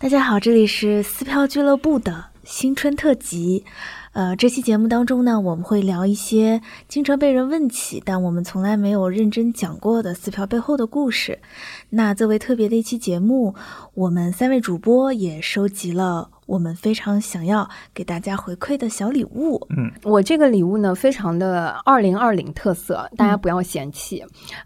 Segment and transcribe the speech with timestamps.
[0.00, 3.64] 大家好，这里是撕票俱乐部的新春特辑。
[4.12, 11.40] 呃，这期节目当中呢，我们会聊一些经常被人问起，但我们从来没有认真讲过的撕票背后的故事。
[11.90, 13.56] 那作为特别的一期节目，
[13.94, 19.60] 我们三位主播也收集了我们非常想要给大家回馈的小礼物。
[19.68, 24.24] 嗯，我这个礼物呢，非常的二零二零特色，大家不要嫌弃。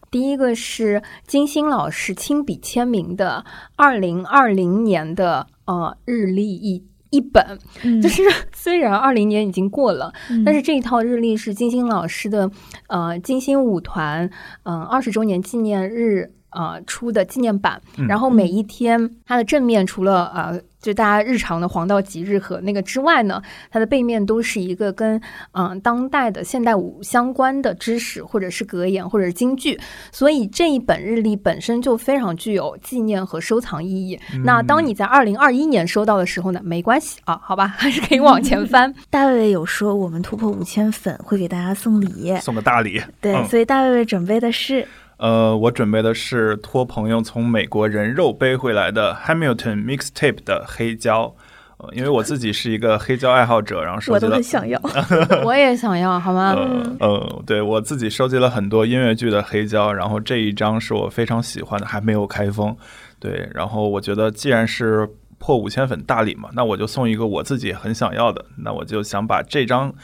[0.08, 3.44] 第一个是金星老师亲笔签名的
[3.74, 6.86] 二零二零年的呃日历一。
[7.10, 7.58] 一本，
[8.00, 8.22] 就是
[8.54, 10.10] 虽然二零年已经过了，
[10.46, 12.50] 但是这一套日历是金星老师的，
[12.86, 14.30] 呃，金星舞团，
[14.62, 16.32] 嗯，二十周年纪念日。
[16.54, 25.18] 呃，出的纪念版，然后每一天它的正面除了呃，就大家日常的黄道吉日和那个之外呢，它的背面都是一个跟
[25.52, 34.18] 嗯当代的现代舞相关的知识，或者是格言，或者是京剧，所以这一本日历本身就非常具有纪念和收藏意义。
[34.44, 38.92] 那当你在二零二一年收到的时候呢，没关系啊，好吧，还是可以往前翻。
[39.08, 43.00] 大卫卫有说我们突破五千粉会给大家送礼，送个大礼。
[43.20, 44.84] 对，所以大卫卫准备的是。
[45.22, 51.32] 呃，我准备的是托朋友从美国人肉背回来的 Hamilton Mixtape 的黑胶，
[51.76, 54.82] 呃，因为我自己是一个黑胶爱好者，然后收集了，我都想要，
[55.46, 56.56] 我也想要，好吗？
[56.98, 62.76] 呃，对我自己收集了很多音乐剧的黑胶，然后这一张是我非常喜欢的，还没有开封，
[63.20, 69.94] 对，然后我觉得既然是破五千粉大礼嘛，那我就送一个我自己很想要的，那我就想把这张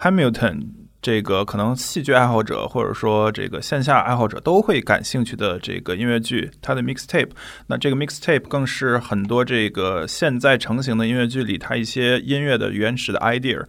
[0.00, 0.66] Hamilton。
[1.08, 7.30] 这个可能戏剧爱好者或者说这个线下爱好者都会感兴趣的这个音乐剧，它的 mixtape，
[7.68, 13.64] 那这个 mixtape 更是很多这个现在成型的音乐剧里它一些音乐的原始的 idea。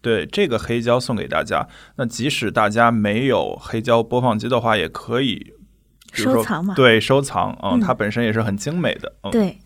[0.00, 5.52] 对这个黑胶送给大家，那即使大家没有黑胶播放机的话，也可以
[6.12, 6.74] 收藏嘛？
[6.76, 9.12] 对，收藏，嗯，它本身也是很精美的。
[9.24, 9.58] 嗯对，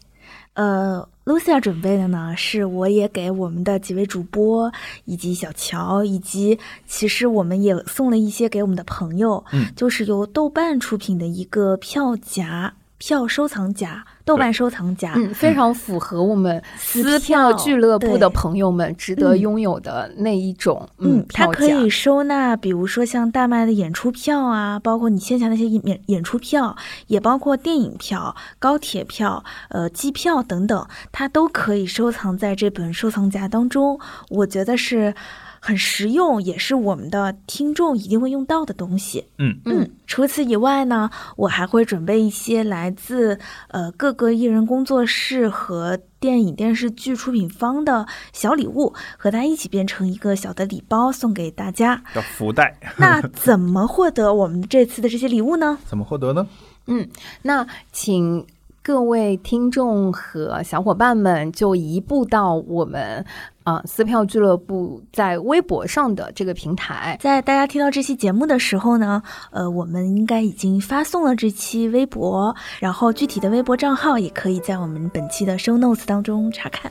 [0.54, 1.06] 呃。
[1.28, 4.72] Lucia 准备的呢，是我也给我们的几位主播，
[5.04, 12.72] 以及小乔，以及其实我们也送了一些给我们的朋友，嗯，就是由豆瓣出品的一个票夹。
[12.96, 33.98] 票收藏夹，豆瓣收藏夹，嗯，非常符合我们撕票俱乐部的朋友们值得拥有的那一种，嗯，它可以收纳，比如说像大麦的演出票啊，包括你线下那些演演出票，也包括电影票、高铁票、呃机票等等，它都可以收藏在这本收藏夹当中。
[34.28, 35.14] 我觉得是。
[35.60, 39.24] 很实用，也是我们的听众一定会用到的东西。
[39.38, 39.90] 嗯嗯。
[40.06, 43.38] 除此以外呢，我还会准备一些来自
[43.68, 52.02] 呃各个艺人工作室和电影电视剧出品方的小礼物，和大家一起变成一个小的礼包送给大家。
[52.14, 52.78] 叫福袋。
[52.96, 55.78] 那怎么获得我们这次的这些礼物呢？
[55.86, 56.46] 怎么获得呢？
[56.86, 57.06] 嗯，
[57.42, 58.46] 那请
[58.88, 63.22] 各位听众和小伙伴们就移步到我们。
[63.64, 76.90] 啊，撕票俱乐部在微博上的这个平台，在大家听到这期节目的时候呢，呃，我们应该已经发送了这期微博，然后具体的微博账号也可以在我们本期的 show notes 当中查看。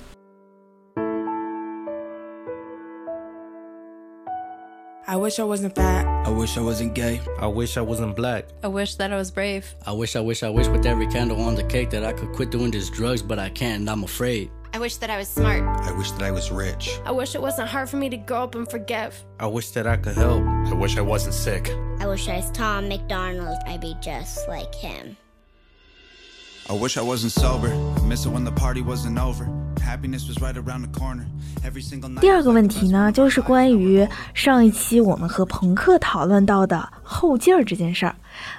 [5.09, 6.05] I wish I wasn't fat.
[6.27, 7.21] I wish I wasn't gay.
[7.39, 8.43] I wish I wasn't black.
[8.61, 9.73] I wish that I was brave.
[9.85, 12.33] I wish I wish I wish with every candle on the cake that I could
[12.33, 14.51] quit doing these drugs, but I can't and I'm afraid.
[14.73, 15.63] I wish that I was smart.
[15.63, 16.99] I wish that I was rich.
[17.05, 19.23] I wish it wasn't hard for me to grow up and forgive.
[19.39, 20.43] I wish that I could help.
[20.43, 21.69] I wish I wasn't sick.
[22.01, 23.59] I wish I was Tom McDonald.
[23.65, 25.15] I'd be just like him.
[26.69, 27.69] I wish I wasn't sober.
[27.69, 29.45] I miss it when the party wasn't over.
[32.19, 38.13] 第二个问题呢，就是关于上一期我们和朋克讨论到的后劲儿这件事儿。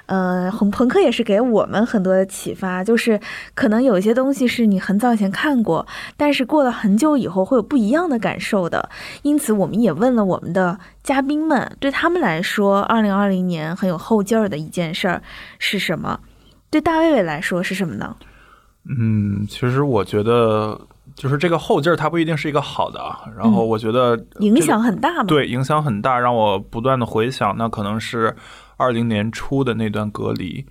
[0.07, 3.19] 呃，朋朋克也是给我们很多的启发，就是
[3.53, 5.85] 可能有一些东西是你很早以前看过，
[6.17, 8.89] 但是过了很久以后会有不一样的感受的。
[9.21, 15.21] 因此，我们也问了我们的嘉宾们，对他们来说，二零二零年很有后劲儿的一件事儿
[15.59, 16.19] 是什么？
[16.71, 18.15] 对大卫卫来说是什么呢？
[18.85, 20.79] 嗯，其实我觉得。
[21.19, 23.19] 就是这个后劲儿，它不一定是一个好的啊。
[23.37, 25.25] 然后我觉得影响很大嘛。
[25.25, 28.33] 对，影响很大，让我不断的回想，那可能是
[28.77, 30.65] 二零年初的那段隔离。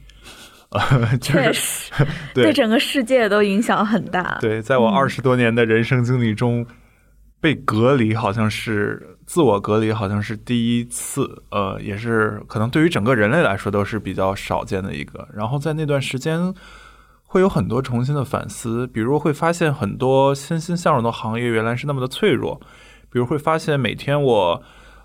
[0.71, 0.81] 呃，
[1.19, 1.93] 确实，
[2.33, 4.39] 对整个世界都影响很大。
[4.41, 6.65] 对，在我二十多年的人生经历中，
[7.43, 11.31] 被隔离好像是自我隔离，好像是第一次。
[11.51, 15.29] 呃，也是可能对于整个人类来说都是比较少见的一个。
[15.35, 16.55] 然后在那段时间。
[17.31, 22.59] 会有很多重新的反思，比如会发现很多欣欣向荣的行业原来是那么的脆弱，
[23.11, 24.63] 比如会发现每天我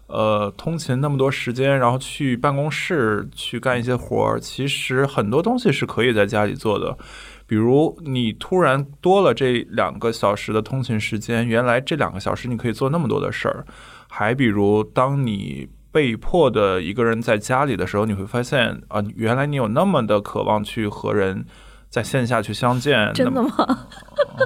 [0.07, 6.97] 呃通勤那么多时间，然后去办公室去干一些活儿，其实很多东西是可以在家里做的。
[7.45, 13.65] 比如你突然多了这两个小时的通勤时间，原来这两个小时你可以做那么多的事儿。
[14.07, 21.45] 还比如，当你被迫的一个人在家里的时候，你会发现啊，原来你有那么的渴望去和人
[21.93, 23.13] 在线下去相见。
[23.13, 23.53] 真的吗？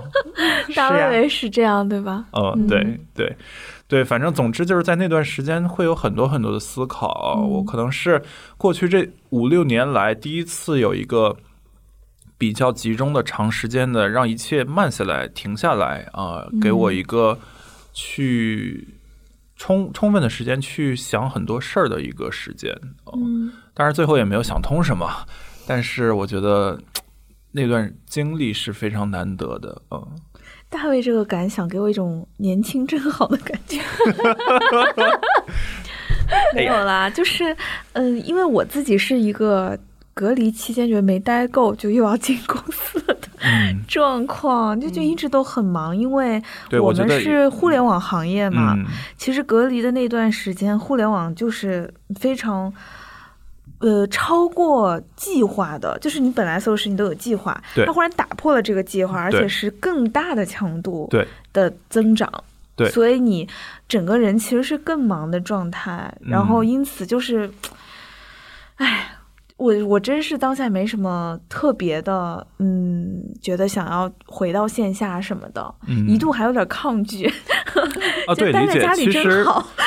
[0.75, 2.25] 大卫是这样对吧？
[2.33, 3.37] 嗯，对对
[3.87, 7.47] 对，反正总之就是在那段时间会有很多很多的思考。
[7.49, 8.21] 我可能是
[8.57, 11.37] 过去这五六年来第一次有一个。
[12.39, 17.35] 比较集中的、长时间的，让一切慢下来、停下来啊，给我一个
[17.93, 18.89] 去
[19.55, 22.71] 充充分的时间去想很多事儿的一个时间。
[23.11, 25.09] 嗯，当然最后也没有想通什么，
[25.65, 26.79] 但是我觉得
[27.57, 29.81] 那段经历是非常难得的。
[29.89, 30.07] 嗯，
[30.69, 33.81] 大卫这个感想给我一种年轻真好的感觉。
[36.53, 37.55] 没有啦，就是
[37.93, 39.77] 嗯，因为我自己是一个。
[40.17, 43.15] 隔离期间觉得没待够，就又要进公司的
[43.87, 46.41] 状况，就就一直都很忙，因为
[46.81, 48.75] 我们是互联网行业嘛。
[49.15, 52.73] 其实隔离的那段时间，互联网就是非常
[53.79, 61.09] 呃超过计划的，就是你本来所有事情都有计划，他忽然打破了这个计划，而且是更大的强度
[61.53, 62.31] 的增长，
[62.75, 63.47] 对，所以你
[63.87, 67.51] 整个人其实是更忙的状态，然后因此就是，
[68.77, 69.13] 哎。
[69.57, 75.73] 我我真是当下没什么特别的，嗯，觉得想要回到线下什么的，
[76.07, 77.27] 一度还有点抗拒。
[78.27, 78.87] 啊，对，理解。
[78.95, 79.45] 其实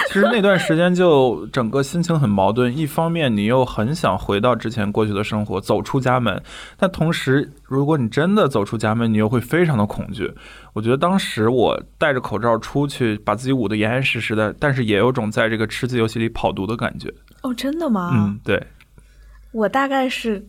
[0.09, 6.43] 其实那段时间就整个心情很矛盾，一方面你又很想回到之前过去的生活，走出家门，
[6.77, 10.33] 但同时如果你真的走出家门，你又会非常的恐惧。
[10.73, 17.13] 我觉得当时我戴着口罩出去，把自己捂得严严实实的，但是也有种在这个吃鸡游戏里跑毒的感觉。
[17.43, 18.11] 哦，真的吗？
[18.15, 18.61] 嗯，对。
[19.53, 20.47] 我大概是，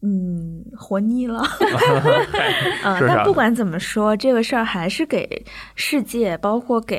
[0.00, 1.42] 嗯，活腻了。
[2.84, 6.98] 嗯，但不管怎么说，这个事儿还是给世界，包括给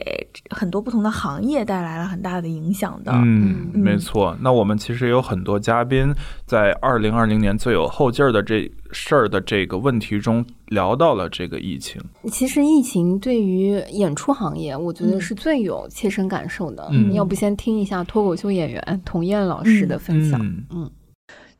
[0.49, 3.11] 很多不同的行业带来了很大的影响的。
[3.15, 4.37] 嗯，没错。
[4.41, 6.13] 那我们其实有很多嘉宾
[6.45, 12.01] 在二零二零年最有后劲儿的这事儿的这个问题中聊到了这个疫情。
[12.29, 16.85] 其实疫情对于演出行业，我觉得是最有切身感受的。
[16.91, 20.39] 嗯，要不先听一下脱口秀演员童燕老师的分享。
[20.69, 20.91] 嗯。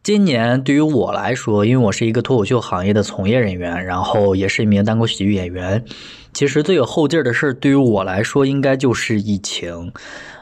[0.01, 5.83] 今年对于我来说，因为我是一个脱口秀行业的从业人员，然后也是一名单口喜剧演员。
[6.33, 9.91] 其实最有后劲儿的事儿，对于我来说，应该就是疫情。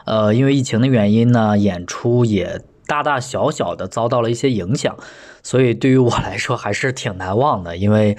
[0.06, 4.96] 呃，因为疫情的原因呢，演出也大大小小的遭到了一些影响，
[5.42, 7.76] 所以对于我来说还是挺难忘的。
[7.76, 8.16] 因为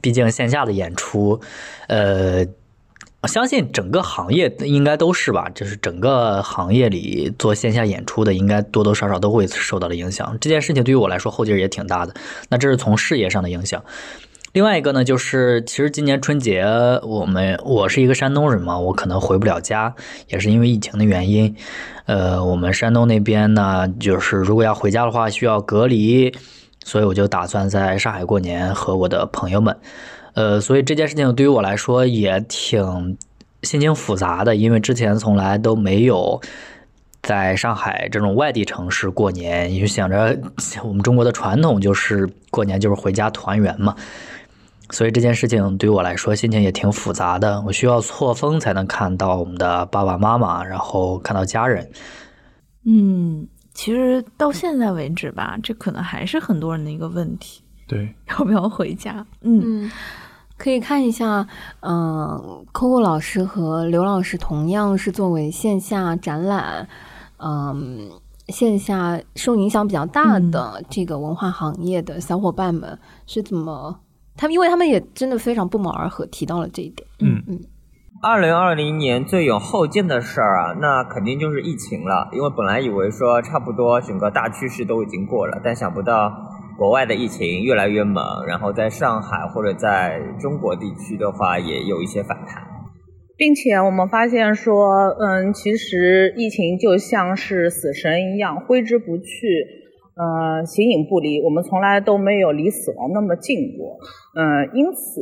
[0.00, 1.40] 毕竟线下的演出，
[1.86, 2.46] 呃。
[3.20, 10.38] 我相信整个行业应该都是吧，就是整个行业里做线下演出的，应该多多少少都会受到了影响。
[10.40, 12.14] 这件事情对于我来说后劲儿也挺大的。
[12.48, 13.82] 那这是从事业上的影响。
[14.52, 16.64] 另外一个呢，就是其实今年春节
[17.02, 19.94] 我们我是一个山东人嘛，我可能回不了家，
[20.28, 21.56] 也是因为疫情的原因。
[22.06, 26.32] 呃，我们山东那边呢，就是如果要回家的话需要隔离，
[26.84, 29.76] 所以我就打算在上海过年和我的朋友们。
[30.38, 33.18] 呃，所以这件事情对于我来说也挺
[33.64, 36.40] 心情复杂的，因为之前从来都没有
[37.20, 40.38] 在上海这种外地城市过年，因为想着
[40.84, 43.96] 我们中国的传统就是过年就是回家团圆嘛，
[44.90, 47.60] 所以这件事情对于我来说心情也挺复杂的。
[47.62, 51.90] 我需要错峰才能看到我们的爸爸妈妈，然后看到家人。
[52.84, 57.60] 嗯，其实到现在为止吧，这可能还是很多人的一个问题。
[57.88, 59.26] 对，要不要回家？
[59.40, 59.90] 嗯。
[60.58, 61.46] 可以看一下，
[61.80, 66.88] 嗯，Coco 老师和刘老师同样是作为线下展览，
[67.38, 68.10] 嗯，
[68.48, 74.00] 线下受影响比较大的这个文化行业的小伙伴们是怎么？
[74.36, 77.08] 他们因为他们也真的非常不谋而合，提到了这一点。
[77.20, 77.60] 嗯嗯。
[78.20, 82.28] 二零二零年最有后劲的事儿啊，那肯定就是疫情了。
[82.32, 86.32] 因为本来以为说差不多整个大趋势都已经过了，但想不到。
[86.78, 92.62] 国外的疫情越来越猛，然后在上海或者在中国地区的话，也有一些反弹，
[93.36, 99.66] 并且我们发现说，嗯，其实疫情就像是死神一样挥之不去，
[100.14, 103.98] 呃，形影不离，我们从来都没有离死亡那么近过，
[104.36, 105.20] 嗯，因此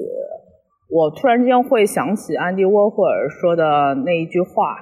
[0.90, 4.76] 我突然间会想起安迪沃霍尔说的那一句话：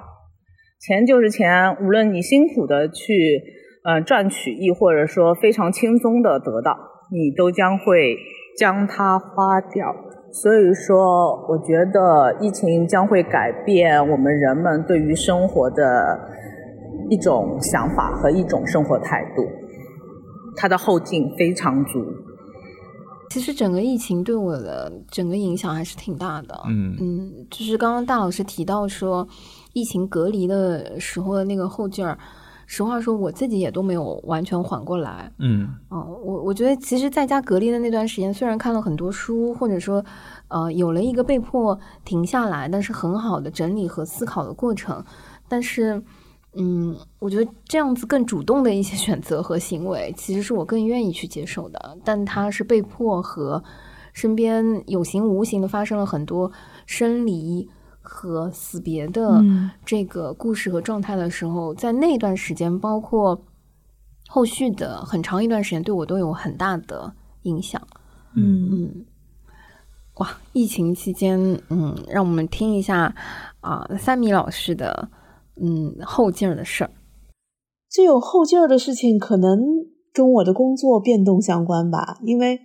[0.81, 3.63] 钱就是钱，无论你辛苦的去。
[3.85, 6.75] 呃，赚取亦或者说非常轻松的得到，
[7.13, 8.17] 你都将会
[8.59, 9.95] 将它花掉。
[10.33, 16.19] 所以说，我觉得疫情将会改变我们人们对于生活的
[17.11, 19.47] 一种想法和一种生活态度，
[20.57, 22.03] 它的后劲非常足。
[23.31, 26.59] 其实整个疫情对我的整个影响还是挺大的。
[26.69, 29.29] 嗯嗯，就是刚刚大老师提到说，
[29.73, 32.19] 疫情隔离的时候的那个后劲儿，
[32.67, 35.31] 实话说我自己也都没有完全缓过来。
[35.39, 40.05] 嗯嗯，我我觉得其实在家隔离的那段时间，虽然看了很多书，或者说
[40.49, 45.05] 呃有了一个被迫停下来，但是很好的整理和思考的过程，
[45.49, 46.03] 但是。
[46.57, 51.99] 嗯，我觉得这样子更主动的一些选择和行为，其实是我更愿意去接受的。
[52.05, 53.61] 但它是被迫和
[54.13, 56.49] 身边有形无形的发生了很多
[56.87, 57.69] 生离
[58.05, 59.43] 和死别的
[59.85, 63.43] 这个故事和状态的时候，在那段时间，包括
[64.29, 67.81] 后续的很长一段时间，对我都有很大的影响。
[68.37, 69.07] 嗯嗯，
[70.19, 73.13] 哇，疫情期间，嗯，让我们听一下
[73.61, 75.09] 啊，三米老师的。
[75.57, 76.91] 嗯，后劲儿的事儿，
[77.89, 79.57] 最有后劲儿的事情，可能
[80.13, 82.19] 跟我的工作变动相关吧。
[82.25, 82.57] 因为，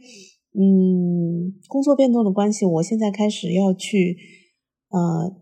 [0.58, 4.18] 嗯，工作变动的关系，我现在开始要去
[4.90, 5.36] 呃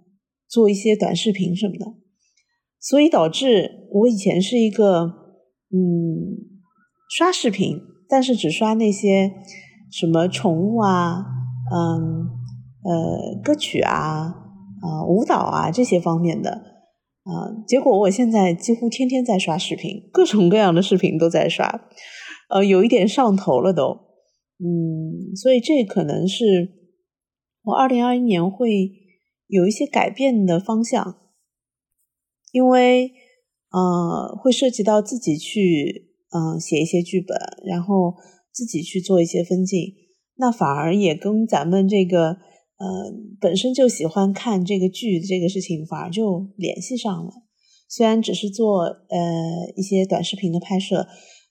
[0.47, 1.85] 做一些短视频什么的，
[2.79, 5.05] 所以导致我以前是一个
[5.71, 6.37] 嗯
[7.17, 7.77] 刷视频，
[8.07, 9.31] 但是只刷那些
[9.91, 11.25] 什么宠物啊，
[11.73, 12.29] 嗯
[12.83, 14.35] 呃歌曲啊
[14.81, 16.77] 啊舞蹈啊这些方面的。
[17.27, 21.67] 啊，结果我现在几乎天天在刷视频，各种各样的视频都在刷，
[22.49, 23.83] 呃，有一点上头了都，
[24.63, 26.71] 嗯，所以这可能是
[27.63, 28.89] 我二零二一年会
[29.47, 31.17] 有一些改变的方向，
[32.51, 33.11] 因为
[33.71, 38.15] 呃，会涉及到自己去嗯写一些剧本，然后
[38.53, 39.93] 自己去做一些分镜，
[40.35, 42.37] 那反而也跟咱们这个。
[42.79, 42.85] 呃，
[43.41, 47.31] 本身就喜欢看这个剧这个事情，反而就联系上了。
[47.89, 51.07] 虽然只是做呃一些短视频的拍摄，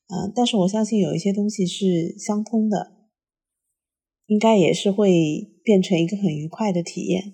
[0.07, 2.93] 嗯，但是我相信有一些东西是相通的，
[4.27, 5.11] 应该也是会
[5.65, 7.33] 变成一个很愉快的体验。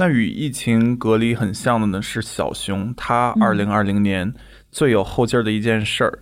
[0.00, 4.32] 那与疫情隔离很像的呢，是小熊，他二零二零年
[4.70, 6.18] 最有后劲儿的一件事儿，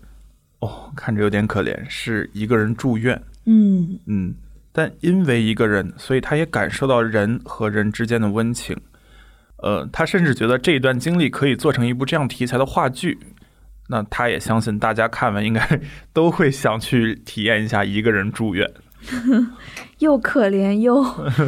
[0.58, 3.23] 哦，看着有点可怜，是一个人住院。
[3.44, 4.35] 嗯嗯。
[4.73, 8.76] 但因为一个人，所以他也感受到人和人之间的温情。
[9.58, 13.16] 呃，他甚至觉得这一段经历可以做成一部这样题材的话剧。
[13.88, 15.80] 那他也相信大家看完应该
[16.12, 18.68] 都会想去体验一下一个人住院。
[19.98, 21.02] 又可怜又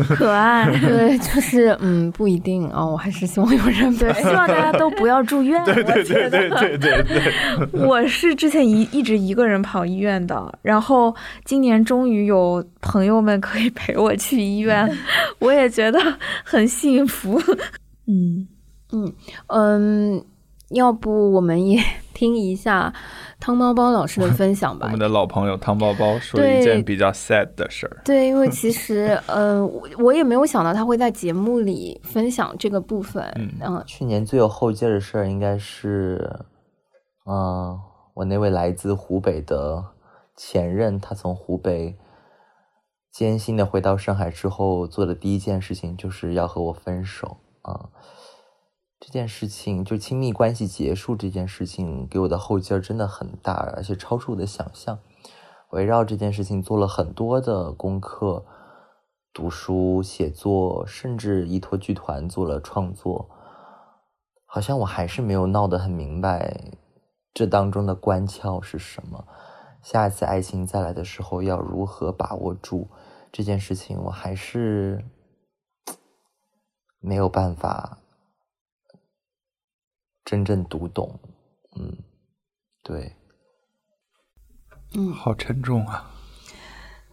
[0.09, 5.62] 可爱， 对，就是嗯，不一定啊，我还是希望有人对，希望大家都不要住院。
[5.64, 7.33] 对对对对对对对。
[7.87, 11.14] 我是之前一一直一个人跑医院的，然后
[11.45, 14.88] 今年终于有朋友们可以陪我去医院，
[15.38, 15.99] 我也觉得
[16.45, 17.40] 很幸福。
[18.07, 18.49] 嗯
[18.92, 19.12] 嗯
[19.49, 20.25] 嗯，
[20.71, 21.80] 要不我们也
[22.14, 22.92] 听一下。
[23.41, 28.03] 汤包包老师的分享吧，我们的老朋友汤包包说一件比较 sad 的事儿。
[28.05, 29.67] 对，因为其实，呃，
[29.99, 33.25] 我也没有想到他会在节目里分享这个部分。
[33.61, 36.31] 嗯，去年最有后劲的事儿应该是，
[37.25, 37.81] 嗯，
[38.15, 39.83] 我那位来自湖北的
[40.37, 41.97] 前任，他从湖北
[43.11, 47.89] 艰辛的回到上海之后，做的第一件事情就是要和我分手啊。
[49.00, 54.99] 这件事情就亲密关系结束这件事情给我的后劲儿真的很大，而且超出我的想象。
[55.71, 58.45] 围绕这件事情做了很多的功课，
[59.33, 63.30] 读书、写作，甚至依托剧团做了创作。
[64.45, 66.73] 好像我还是没有闹得很明白，
[67.33, 69.25] 这当中的关窍是什么？
[69.80, 72.88] 下一次爱情再来的时候要如何把握住
[73.33, 73.99] 这件事情？
[74.02, 75.02] 我还是
[77.00, 78.00] 没有办法。
[80.31, 81.19] 真正读懂，
[81.77, 81.93] 嗯，
[82.85, 83.13] 对，
[84.95, 86.09] 嗯，好沉重啊。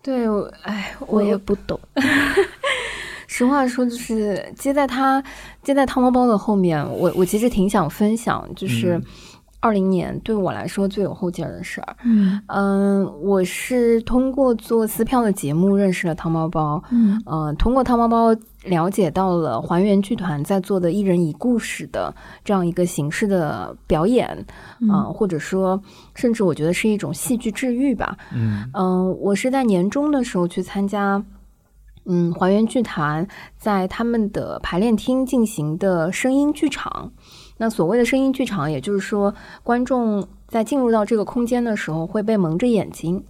[0.04, 0.28] 对，
[0.62, 1.80] 哎，我也不懂。
[3.26, 5.24] 实话说，就是接在他
[5.64, 9.02] 接在汤包包的后面，我我其实挺想分享，就是。
[9.60, 18.36] 二零年对我来说最有后劲儿的事儿，嗯嗯，我是通过做撕票的节目认识了汤包包，嗯呃，通过汤包包
[18.68, 24.46] 了解到了还原剧团在做的一人一故事的这样一个形式的表演，
[24.92, 25.82] 啊，或者说
[26.14, 31.24] 甚至我觉得是一种戏剧治愈吧，嗯嗯，我是在年终的时候去参加，
[32.06, 37.12] 嗯，还原剧团在他们的排练厅进行的声音剧场。
[37.58, 39.34] 那所谓的声音剧场，也就是说，
[39.64, 43.24] 观众在进入到这个空间的时候会被蒙着眼睛，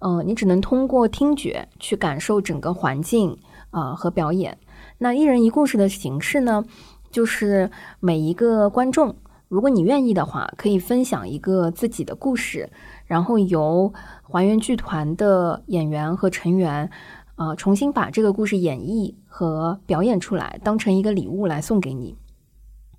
[0.00, 3.36] 嗯，你只能通过听觉去感受整个环境
[3.70, 4.58] 啊和表演。
[5.02, 6.62] 那一人一故事的形式呢，
[7.10, 9.16] 就是每一个观众
[9.48, 12.70] 如果你愿意的话，可以分享一个自己的故事，
[13.06, 16.90] 然后由还原剧团的演员和成员，
[17.36, 22.14] 呃，重新把这个故事演绎和表演出来，当成一个礼物来送给你。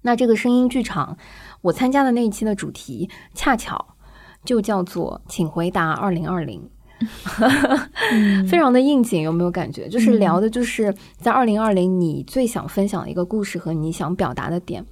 [0.02, 1.18] 那这个声音剧场，
[1.62, 3.94] 我参加的那一期的主题，恰巧
[4.44, 6.68] 就叫做“请回答二零二零”。
[8.48, 9.88] 非常的应景，有没有感觉？
[9.88, 14.86] 就是聊的就是在二零二零你最想分享的一个故事和你想表达的点。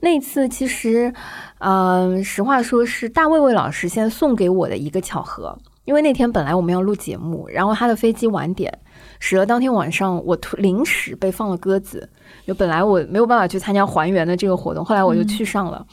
[0.00, 1.12] 那次其实，
[1.58, 8.72] 嗯，实话说是大卫卫老师先送给我的一个巧合，因为那天本来我们要录节目，然后他的飞机晚点，
[9.18, 12.08] 使得当天晚上我突临时被放了鸽子，
[12.46, 15.86] 就本来我没有办法去参加还原的这个活动，后来我就去上了。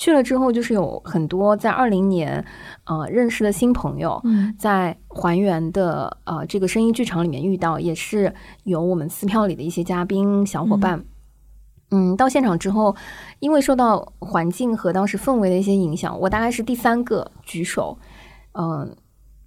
[0.00, 2.42] 去了之后，就是有很多在二零年，
[2.84, 4.18] 呃，认识的新朋友，
[4.58, 11.04] 在还原的呃这个声音剧场里面遇到，也是有我们撕票里的一些嘉宾小伙伴。
[11.90, 12.96] 嗯，到现场之后，
[13.40, 17.98] 因为受到环境和当时氛围的一些影响，我大概是第三个举手，
[18.52, 18.96] 嗯。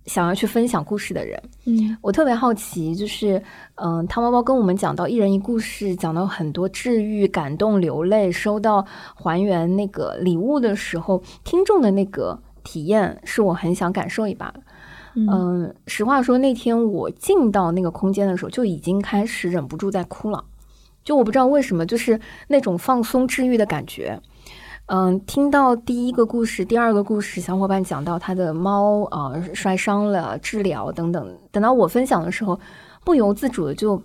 [0.06, 3.42] 想要去分享故事的人，嗯，我特别好奇，就是，
[3.76, 14.60] 嗯，汤包包跟我们讲到一人一故事，讲到很多治愈、感动、流泪，收到还原那个礼物的时候，听众的那个体验，是我很想感受一把的。
[15.16, 20.44] 嗯，实话说，那天我进到那个空间的时候，就已经开始忍不住在哭了，
[21.04, 24.20] 就我不知道为什么，就是那种放松、治愈的感觉。
[24.88, 31.38] 嗯，听到第一个故事，第二个故事，小伙伴讲到他的猫啊摔伤了，治疗等等。
[31.52, 32.60] 等到我分享的时候，
[33.06, 34.04] 不由自主的就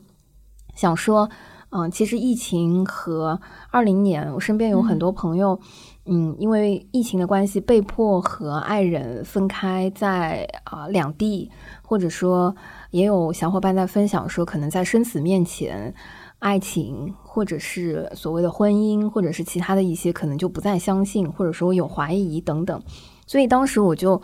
[0.77, 1.29] 想说，
[1.71, 3.41] 嗯，其实疫情和
[3.73, 5.59] 二零年，我身边有很多朋友，
[6.07, 11.51] 嗯，因为疫情的关系，被迫和爱人分开在啊两地，
[11.83, 12.55] 或者说
[12.93, 15.93] 也有小伙伴在分享说，可能在生死面前。
[16.41, 22.81] 爱情，或者是所谓的婚姻，或者是其他的一些，可能就不再相信，或者说有怀疑等等。
[23.27, 24.23] 所以当时我就，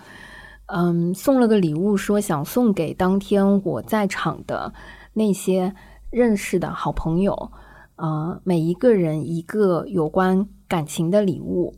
[0.66, 4.72] 嗯，送了个礼物，说想送给当天我在场的
[5.12, 5.74] 那些
[6.10, 7.50] 认识的好朋友，
[7.96, 11.74] 呃，每一个人一个有关感情的礼物。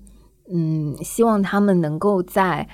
[0.53, 2.69] 嗯，希望他们能够在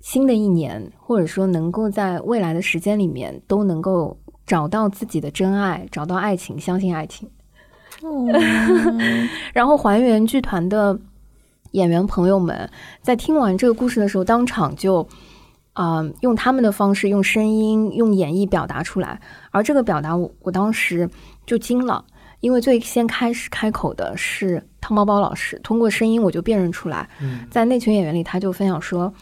[0.00, 4.18] 新的一年，或者说能够在未来的时间里面，都能够。
[4.52, 7.26] 找到自己的真爱，找到爱情，相信爱情。
[9.54, 10.98] 然后还原剧团的
[11.70, 12.68] 演员朋友们
[13.00, 15.08] 在听完这个故事的时候，当场就
[15.72, 19.18] 啊用他们的方式，用声音、用演绎表达出来。
[19.52, 21.08] 而这个表达，我我当时
[21.46, 22.04] 就惊了，
[22.40, 27.08] 因为最先开始开口的是汤包包老师，通过声音我就辨认出来。
[27.50, 29.14] 在那群演员里，他就分享说，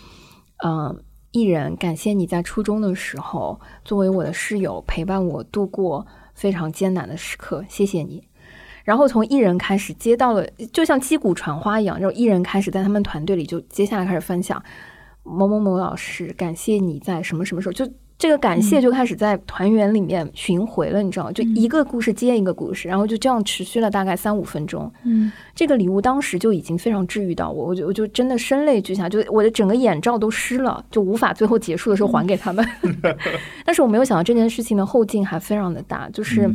[0.66, 1.00] 嗯。
[1.32, 8.22] 艺人，感谢你在初中的时候作为我的室友陪伴我度过非常艰难的时刻，谢谢你。
[8.84, 14.62] 然后从艺人开始接到了，就像击鼓传花一样，然后艺人开始在他们团队里就接下来开始分享
[15.22, 17.88] 某某某老师，感谢你在什么什么时候就。
[18.20, 21.32] 这个感谢就开始在团员里面巡回了，你知道吗？
[21.32, 24.92] 就一个故事接一个故事，然后就这样持续了大概三五分钟。
[25.04, 32.62] 嗯，这个礼物当时就已经非常治愈到我，我就我就真的声泪俱下，就我的整个眼罩都湿了，就无法最后结束的时候还给他们。
[33.64, 36.54] 但是我没有想到这件事情的后劲还非常的大，就是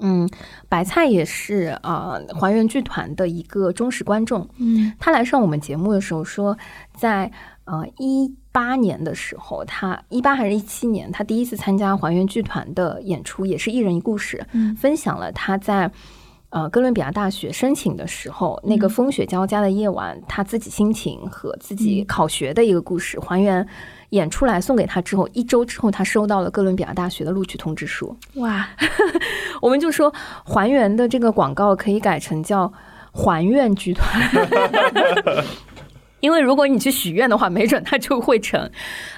[0.00, 0.28] 嗯，
[0.68, 4.48] 白菜也是啊，还原剧团的一个忠实观众。
[4.58, 6.58] 嗯，他来上我们节目的时候说，
[6.96, 7.30] 在
[7.66, 8.34] 呃一。
[8.52, 14.44] 八年的时候，他一八还是一七年，他第一次参加还原剧团的演出，也是一人一故事，
[14.78, 15.90] 分享了他在
[16.50, 23.66] 呃哥伦比亚大学申请的时候那个风雪交加的夜晚，他自己心情和自己考学的一个故事，还原
[24.10, 28.14] 演出来送给他之后，一周之后他收到了哥伦比亚大学的录取通知书。
[28.34, 28.68] 哇，
[29.62, 30.12] 我们就说
[30.44, 32.70] 还原的这个广告可以改成叫
[33.10, 34.06] 还愿剧团。
[36.22, 38.70] 因为如果你去许愿的话，没准它就会成。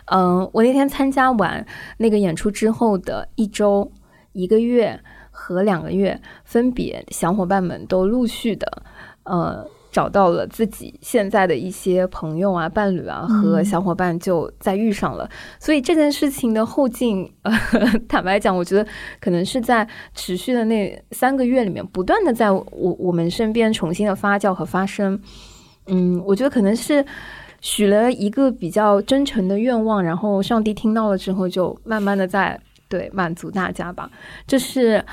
[0.06, 1.64] 嗯，我那天参加完
[1.98, 3.92] 那个演出之后的一周、
[4.32, 4.98] 一个月
[5.30, 8.82] 和两个月，分别小伙伴们都陆续的
[9.24, 15.28] 呃找到了自己现在的一些朋友啊、伴侣啊，和小伙伴就再遇上了。
[15.60, 17.52] 所以这件事情的后劲，呃
[18.08, 18.86] 坦白讲，我觉得
[19.20, 25.20] 可能是在持续的那三个月里面，不断的在我我们身边重新的发酵和发生。
[25.86, 27.04] 嗯，我觉得可能是
[27.60, 34.10] 许了一个比较真诚的愿望，然后上帝听到了之后，就慢慢的在对满足大家吧。
[34.46, 35.04] 这是，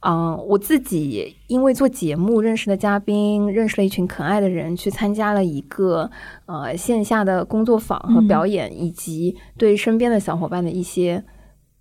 [0.00, 6.10] 嗯，我自己因为做节目认识的嘉宾，认识了一群可爱的人，去参加了一个
[6.46, 11.24] 呃线下的工作坊和表演，以及对身边的小伙伴的一些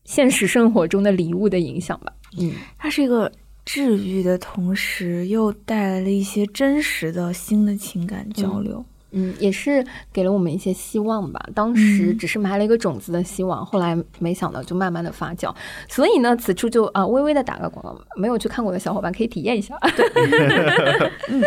[0.05, 2.13] 现实生活中的礼物的影响吧。
[2.39, 3.31] 嗯，它是一个。
[3.65, 8.83] 治愈的同时，又带来了一些真实的新的情感交流。
[9.11, 11.43] 嗯，也是给了我们一些希望吧。
[11.55, 15.51] 当时只是埋了一个种子的希望，后来没想到就慢慢的发酵。
[15.87, 19.75] 所以呢，此处就啊微微的打个广告，没有去看过的小伙伴可以体验一下。
[21.29, 21.43] 嗯，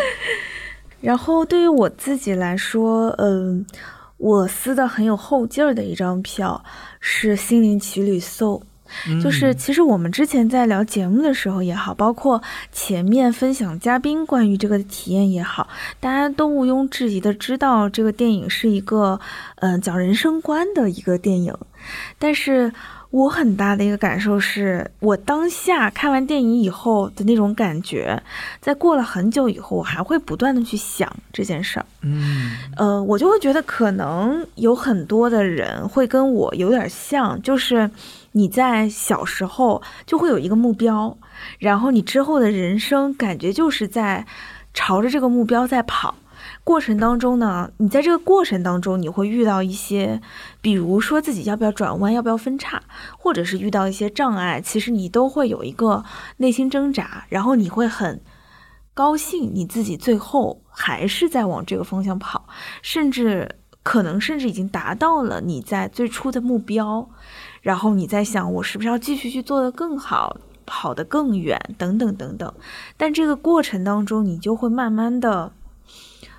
[1.01, 3.64] 然后对于我自己来说，嗯，
[4.16, 6.64] 我撕的很有后劲儿的一张票
[6.98, 8.18] 是《心灵奇旅》
[9.22, 15.68] 就是，其实我们之前在聊节目的时候也好，包括前面分享嘉宾关于这个体验也好，
[16.00, 19.20] 大家都毋庸置疑的知道这个电影是一个，
[19.57, 21.55] 嗯，讲人生观的一个电影。
[22.18, 22.72] 但是
[23.11, 28.22] 我很大的一个感受是，我当下看完电影以后的那种感觉，
[28.61, 31.87] 在过了很久以后，我还会不断的去想这件事儿。
[32.02, 37.90] 嗯，呃，我就会觉得可能有很多的人会跟我有点像，就是。
[38.33, 41.16] 你在小时候就会有一个目标，
[41.59, 44.27] 然后你之后的人生感觉就是在
[44.75, 46.16] 朝着这个目标在跑。
[46.64, 50.21] 过程当中呢，你在这个过程当中，你会遇到一些，
[50.61, 52.83] 比如说自己要不要转弯，要不要分叉，
[53.18, 56.05] 或者是遇到一些障碍，其实你都会有一个
[56.38, 58.21] 内心挣扎，然后你会很
[58.95, 62.47] 高兴，你自己最后还是在往这个方向跑，
[62.81, 67.09] 甚至可能甚至已经达到了你在最初的目标。
[67.62, 72.53] 然后你在想，我是不是要继续去做得更好，跑得更远，等等等等。
[72.96, 75.53] 但这个过程当中，你就会慢慢的，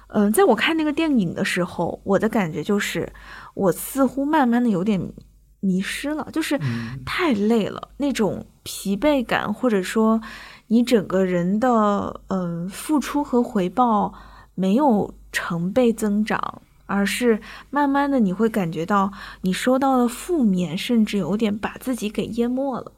[0.10, 3.12] 嗯，在我看那个电影的时候，我的感觉就是，
[3.54, 5.14] 我似乎慢慢的有点
[5.62, 6.60] 迷失了，就是
[7.06, 10.20] 太累了，那种疲惫感，或者说
[10.68, 14.14] 你整个人的，嗯，付出和回报
[14.56, 16.62] 没有成倍增长。
[16.94, 22.92] 而是慢慢的，你会感觉到你收到的负面，甚至有点把自己给淹没了。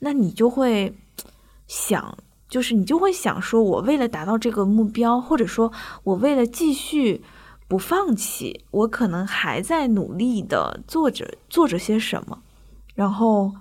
[0.00, 0.94] 那你就会
[1.66, 5.72] 想，就是你就会想说，我为了达到这个目标，或者说
[6.04, 7.24] 我为了继续
[7.66, 12.42] 不放弃，我可能还在努力的做着做着些什么。
[12.94, 13.54] 然后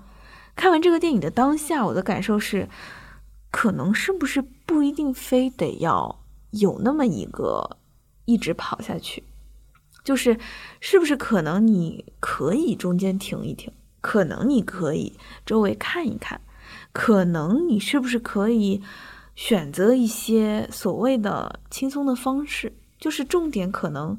[0.53, 2.67] 看完这个电影的当下，我的感受是，
[3.49, 7.77] 可能是不是不一定非得要有那么一个
[8.25, 9.23] 一直跑下去。
[10.03, 10.39] 就是，
[10.79, 13.71] 是不是可能你可以中间停一停？
[14.01, 15.13] 可能你可以
[15.45, 16.41] 周围看一看，
[16.91, 18.81] 可能你是不是可以
[19.35, 22.73] 选择一些所谓的轻松的方式？
[22.97, 24.17] 就是重点可能，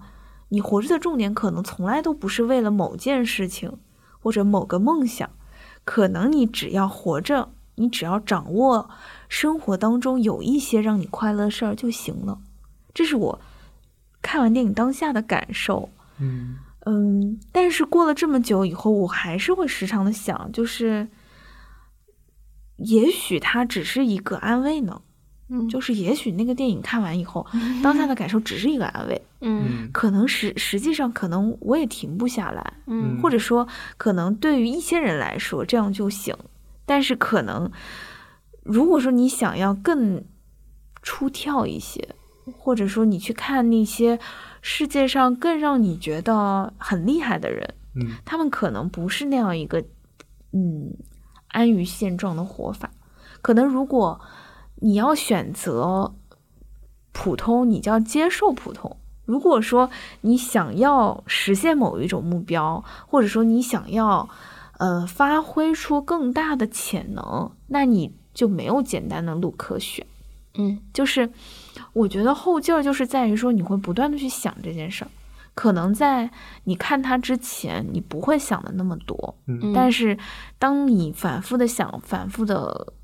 [0.50, 3.76] 你活着的重点可能从来都不是为了某件事情
[4.20, 5.28] 或者某个梦想，
[5.84, 8.88] 可能你只要活着，你只要掌握
[9.28, 12.38] 生活当中有一些让你快乐的事儿就行了。
[12.94, 13.40] 这是我。
[14.22, 16.56] 看完电影当下的感受，嗯。
[16.84, 21.06] 嗯，但是过了这么久以后，我还是会时常的想，就是，
[22.78, 25.00] 也许它只是一个安慰呢，
[25.48, 27.46] 嗯，就是也许那个电影看完以后，
[27.84, 36.36] 当下的感受只是一个安慰，嗯，可能实实际上可能我也停不下来，嗯，或者说可能对于一些人来说这样就行，
[36.84, 37.70] 但是可能
[38.64, 40.24] 如果说你想要更
[41.00, 42.16] 出跳一些。
[42.50, 44.18] 或者说，你去看那些
[44.60, 49.84] 世界上更让你觉得很厉害的人，嗯，他们可能不是那样一个，
[50.52, 50.96] 嗯，
[51.48, 52.90] 安于现状的活法。
[53.40, 54.20] 可能如果
[54.76, 56.14] 你要选择
[57.12, 58.96] 普通，你就要接受普通。
[59.24, 59.88] 如果说
[60.22, 64.28] 你想要实现某一种目标，或者说你想要
[64.78, 70.04] 呃发挥出更大的潜能，那你就没有简单的路可选。
[70.54, 71.30] 嗯，就是。
[71.94, 75.10] 我觉得后劲儿就是在于说，你会不断的去想这件事儿，
[75.54, 76.30] 可能在
[76.64, 80.16] 你看它之前，你不会想的那么多，嗯，但是
[80.58, 82.94] 当你反复的想，反复的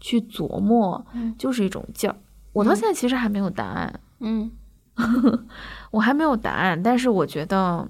[0.00, 1.04] 去琢磨，
[1.38, 2.16] 就是一种劲儿。
[2.52, 4.50] 我到现在其实还没有答案，嗯，
[5.90, 7.86] 我还没有答案，但是我觉得，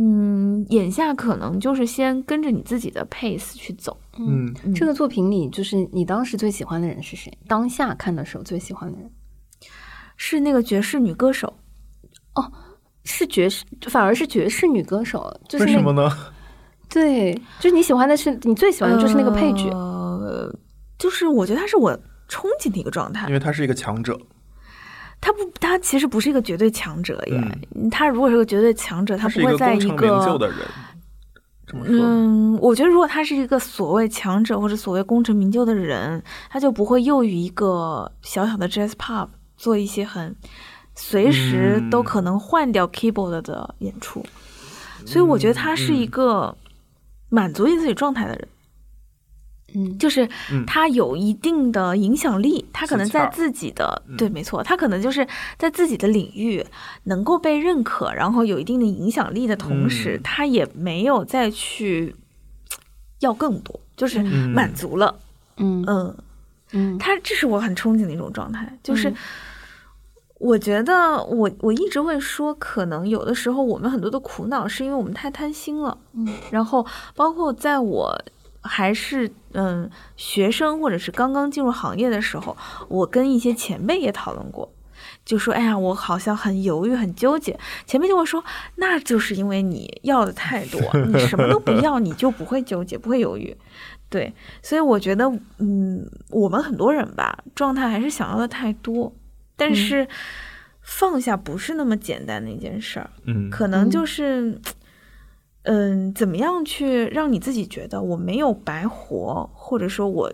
[0.00, 3.98] 嗯，眼下可能就是先跟着你自己的 pace 去走。
[4.16, 7.36] 嗯，这个作品里，就是你当时最喜欢的人是谁？
[7.48, 9.10] 当下看的时候最喜欢的人。
[10.16, 11.52] 是那个爵士女歌手，
[12.34, 12.52] 哦，
[13.04, 16.10] 是爵士，反而是爵士女歌手，就是为什么呢？
[16.90, 20.52] 对，就是你喜欢的是你最喜欢的就是那个配角，呃，
[20.98, 21.92] 就是我觉得他是我
[22.28, 24.18] 憧憬的一个状态，因为他是一个强者，
[25.20, 27.40] 他不，他其实不是一个绝对强者耶，
[27.90, 30.38] 他如果是个绝对强者，他不会在一个。
[31.72, 39.28] 嗯，我觉得如果他是一个所谓强者或者所谓功成名就的人，他就不会囿于一个小小的 jazz pop。
[39.58, 40.36] 做一些很
[40.94, 44.24] 随时都可能换掉 keyboard 的演出，
[45.04, 46.56] 所以我觉得他是一个
[47.28, 48.48] 满足于自己状态的人。
[49.74, 50.26] 嗯，就是
[50.66, 55.26] 他有一定的影响力，他可能在自己的对，没错，他可能就是
[55.58, 56.64] 在自己的领域
[57.04, 62.16] 能够被认可，然后有一定的影响力的同时，他也没有再去
[63.20, 65.14] 要更多，就是满足了。
[65.58, 65.84] 嗯。
[65.86, 66.16] 嗯。
[66.72, 69.12] 嗯，他这是我很憧憬的一种状态，就是
[70.38, 75.98] 我觉得我我一直会说，可能有的时候我们很多的苦恼是因为我们太贪心了。
[76.14, 78.18] 嗯，然后包括在我。
[78.68, 82.56] 还是嗯，学生或者是刚刚进入行业的时候，
[82.88, 84.70] 我跟一些前辈也讨论过，
[85.24, 88.44] 就说：“哎呀，我好像很犹豫、很纠结。”前辈就会说
[88.76, 93.56] ：“那就是因为你要的太多，你什么都不要，你就不会纠结、不会犹豫。”
[94.10, 95.24] 对，所以我觉得，
[95.58, 99.12] 嗯，我们很多人吧，状态还是想要的太多，
[99.56, 100.06] 但是
[100.80, 103.10] 放下不是那么简单的一件事儿。
[103.24, 104.60] 嗯，可能就是。
[105.70, 110.32] 嗯，怎么样去让你自己觉得我没有白活，或者说我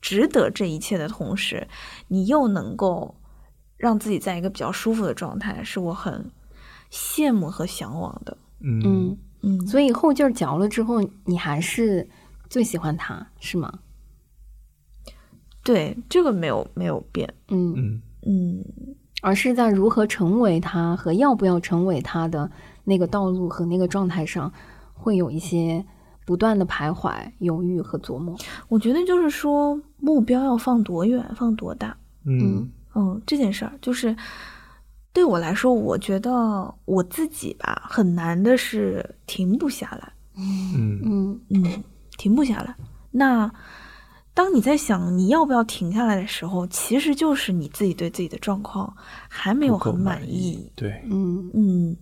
[0.00, 1.68] 值得这一切的同时，
[2.08, 3.14] 你又能够
[3.76, 6.30] 让自己在一个比较舒服的状态，是我很
[6.90, 8.38] 羡慕和向往的。
[8.60, 12.08] 嗯嗯，所以后劲儿嚼了之后，你还是
[12.48, 13.80] 最喜欢他，是吗？
[15.62, 17.34] 对，这个没有没有变。
[17.48, 18.64] 嗯嗯嗯，
[19.20, 22.50] 而是在如何成为他和要不要成为他的
[22.84, 24.50] 那个道路和那个状态上。
[25.00, 25.84] 会有一些
[26.26, 28.36] 不断的徘徊、犹豫和琢磨。
[28.68, 31.96] 我觉得就是说，目标要放多远，放多大。
[32.24, 34.14] 嗯嗯，这件事儿就是
[35.12, 40.12] 对我来说，我觉得我自己吧，很难的是停不下来。
[40.36, 41.82] 嗯嗯嗯，
[42.18, 42.76] 停不下来。
[43.10, 43.50] 那
[44.34, 48.94] 当你在想你要不要停下来的时候，其实就是你自己对自己的状况
[49.28, 50.70] 还没有很满意。
[50.76, 51.96] 对，嗯嗯。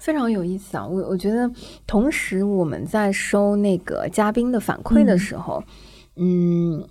[0.00, 0.86] 非常有意思啊！
[0.86, 1.48] 我我觉得，
[1.86, 5.62] 同时我们在收那个嘉宾的反馈的时候，
[6.16, 6.82] 嗯，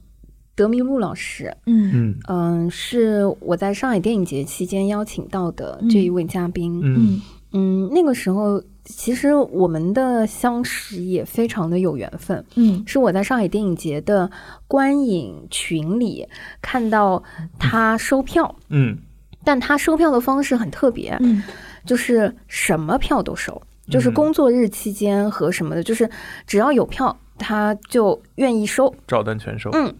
[0.56, 1.91] 德明路老师，嗯。
[1.93, 2.15] 嗯。
[2.28, 7.22] 嗯，是我在上海电影节期间邀请到的这一位嘉宾，嗯。
[7.52, 14.30] 嗯，那个时候其实我们的相识也非常的有缘分，嗯，是我在上海电影节的
[14.67, 16.28] 观影群里
[16.62, 17.24] 看到
[17.58, 18.95] 他收票，嗯，
[19.43, 21.41] 但他收票的方式很特别，嗯。
[21.89, 26.08] 就是什么票都收，就是工作日期间和什么的，就是
[26.45, 29.71] 只要有票，他就愿意收，照单全收。
[29.73, 29.91] 嗯，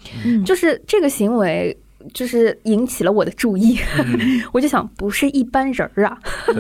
[0.46, 1.76] 就是这个行为，
[2.14, 3.80] 就是引起了我的注意。
[4.54, 6.16] 我就想，不是一般人儿啊。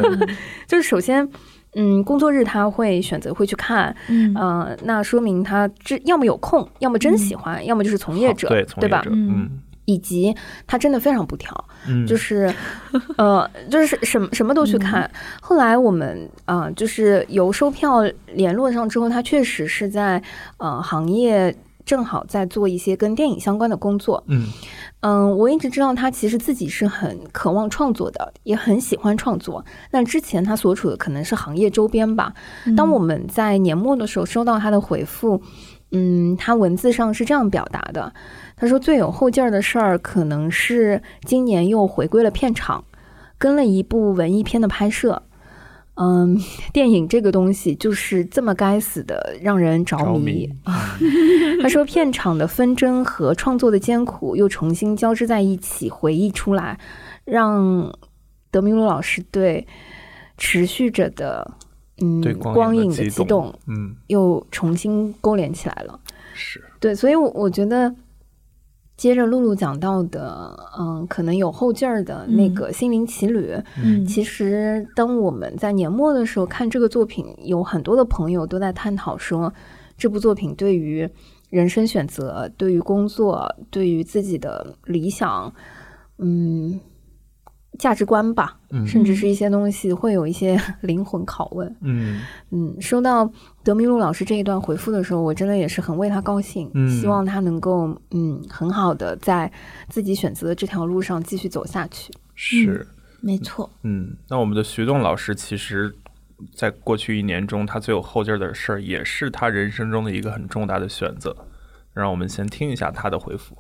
[0.66, 1.30] 就是首先，
[1.76, 9.04] 嗯，工作日他会选择会去看，嗯，那说明他这要么有空，要么真喜欢，要么就是从业者，对，对吧？
[9.12, 9.62] 嗯。
[9.90, 10.36] 以及
[10.68, 11.52] 他真的非常不挑，
[11.88, 12.54] 嗯，就是，
[13.18, 15.10] 呃，就是什么什么都去看。
[15.42, 20.22] 后来我们啊，就是由收票联络上之后，他确实是在
[20.58, 24.24] 呃行业正好在做一些跟电影相关的工作。
[24.28, 24.46] 嗯
[25.02, 29.66] 嗯，我一直知道他其实自己是很渴望创作的，也很喜欢创作。
[29.90, 32.32] 那之前他所处的可能是行业周边吧。
[32.78, 35.42] 当我们在年末的时候收到他的回复，
[35.92, 38.14] 嗯，他文字上是这样表达的。
[38.60, 42.84] 他说最有后劲儿的事儿，可能是今年又回归了片场，
[43.38, 45.24] 跟了一部文艺片的拍摄。
[45.96, 46.38] 嗯，
[46.74, 50.98] 电影这个东西就是这么该死的让人着迷啊。
[51.62, 56.78] 他说片场的纷争和创作的艰苦又重新交织在一起，回忆出来，
[57.26, 57.94] 让
[58.52, 59.66] 德明路老师对
[60.38, 61.50] 持续着的
[62.02, 66.00] 嗯光影的激动，嗯，又重新勾连起来了。
[66.34, 67.96] 是对，所以，我我觉得。
[69.00, 79.54] 接着露露讲到的，嗯，可能有后劲儿的那个《心灵奇旅》，嗯，其实当我们在年末的时候看这个作品，有很多的朋友都在探讨说，
[79.98, 81.10] 这部作品对于
[81.50, 85.54] 人生选择、对于工作、对于自己的理想，
[86.18, 86.78] 嗯。
[87.80, 91.76] 价值观吧，甚至是一些东西会有一些 灵魂拷问。
[91.82, 93.28] 嗯嗯，收到
[93.64, 99.52] 德明路老师这一段回复的时候，我真的也是很为他高兴，希望他能够嗯很好的在
[99.88, 102.14] 自己选择的这条路上继续走下去。
[102.36, 102.86] 是，
[103.22, 103.70] 没错。
[103.84, 105.96] 嗯，那我们的徐栋老师，其实
[106.54, 111.36] 在过去一年中，他最有后劲儿的事儿，也是他人生中的一个很重大的选择。
[111.92, 113.58] 让我们先听一下他的回复。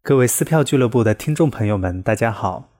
[0.00, 2.70] 各位撕票俱乐部的听众朋友们，大家好，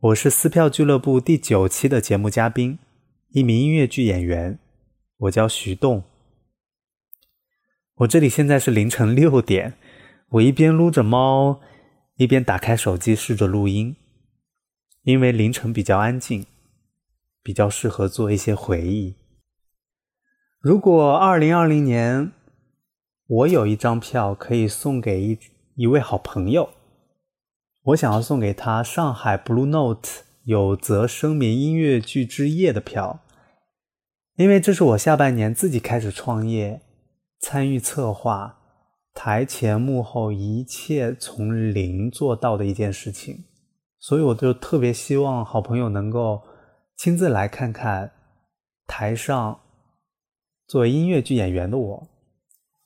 [0.00, 2.78] 我是撕票俱乐部第九期的节目嘉宾，
[3.30, 4.58] 一名音乐剧演员，
[5.16, 6.04] 我叫徐栋。
[7.94, 9.74] 我这里现在是凌晨六点，
[10.28, 11.60] 我一边撸着猫，
[12.16, 13.96] 一边打开手机试着录音，
[15.04, 16.44] 因为凌晨比较安静，
[17.42, 19.14] 比较适合做一些回忆。
[20.60, 22.32] 如果二零二零年
[23.26, 25.38] 我有一张票可以送给一
[25.76, 26.70] 一位好朋友，
[27.82, 30.08] 我想要送给他上海 Blue Note
[30.44, 33.20] 有则声明音乐剧之夜的票，
[34.36, 36.80] 因为这是我下半年自己开始创业，
[37.40, 38.58] 参与策划，
[39.12, 43.44] 台前幕后一切从零做到的一件事情，
[43.98, 46.40] 所以我就特别希望好朋友能够
[46.96, 48.12] 亲自来看看
[48.86, 49.60] 台上
[50.66, 52.08] 作为音乐剧演员的我。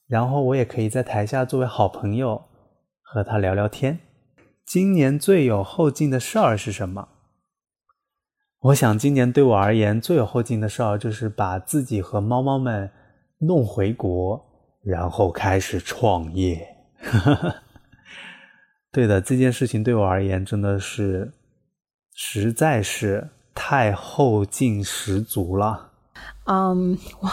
[0.09, 2.47] 然后我也可以在台下作为好朋友
[3.13, 3.99] 和他聊聊天。
[4.65, 7.09] 今年最有后劲的事儿是什么？
[8.61, 12.89] 我想今年对我而言最有后劲的事儿就是把自己和猫猫们
[13.39, 14.41] 弄回国，
[14.85, 16.77] 然后开始创业。
[18.93, 21.33] 对的，这件事情对我而言真的是
[22.15, 25.90] 实在是太后劲十足了。
[26.45, 27.31] 嗯，哇，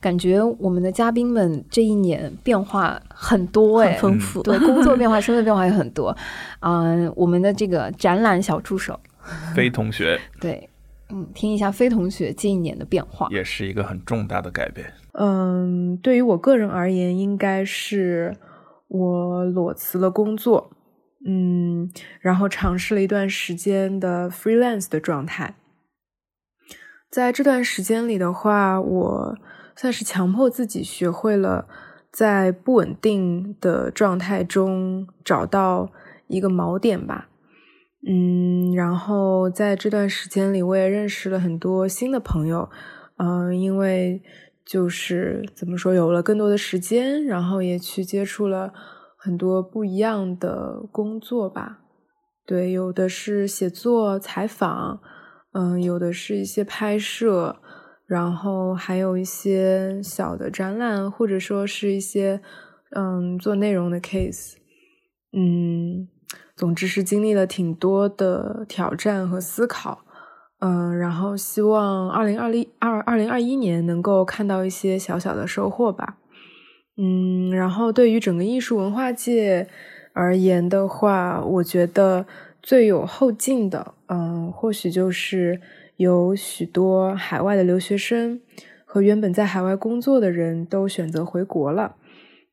[0.00, 4.42] 感觉我们的嘉宾们这一年变化很多哎，很丰富。
[4.42, 6.16] 对，工作变化、 身份变化也很多。
[6.60, 8.98] 嗯，我们的这个展览小助手
[9.54, 10.68] 飞同学， 对，
[11.08, 14.92] 嗯，听一下飞同学这一年的变化，也是一个很重大的改变。
[15.12, 18.36] 嗯，对于我个人而言，应该是
[18.86, 20.70] 我裸辞了工作，
[21.26, 25.56] 嗯，然后尝试了一段时间的 freelance 的状态。
[27.10, 29.38] 在这段时间里的话，我
[29.74, 31.66] 算是强迫自己学会了
[32.12, 35.90] 在不稳定的状态中找到
[36.28, 37.28] 一个锚点吧。
[38.06, 42.70] 嗯，然后在这段时间里，我也认识了很多新的朋友。
[43.16, 44.22] 嗯，因为
[44.64, 48.72] 就是怎么说，有了更多的时间，然后也去接触了
[49.18, 51.80] 很多不一样的工作吧。
[52.46, 55.00] 对，有的是写作、采访。
[55.52, 57.56] 嗯，有的是一些拍摄，
[58.06, 62.40] 然后还有一些小的展览，或者说是一些
[62.94, 64.54] 嗯做内容的 case。
[65.32, 66.06] 嗯，
[66.54, 70.04] 总之是经历了挺多的挑战和思考。
[70.60, 76.18] 嗯，然后希望二零二零二二零二一年能够看到一些小小的收获吧。
[76.96, 79.66] 嗯，然后对于整个艺术文化界
[80.12, 82.26] 而言的话，我觉得。
[82.62, 85.60] 最有后劲的，嗯，或许就是
[85.96, 88.40] 有许多海外的留学生
[88.84, 91.94] 和原本在海外工作的人都选择回国了，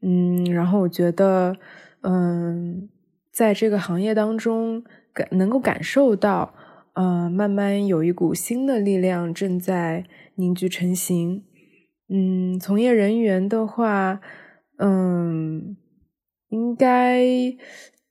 [0.02, 1.58] 嗯，然后我觉得，
[2.02, 2.88] 嗯，
[3.32, 6.54] 在这个行业当中感能够感受到，
[6.94, 11.44] 呃，慢慢有一股新的力量正在凝聚成型，
[12.10, 14.22] 嗯，从业人员的话，
[14.78, 15.76] 嗯，
[16.50, 17.58] 应该。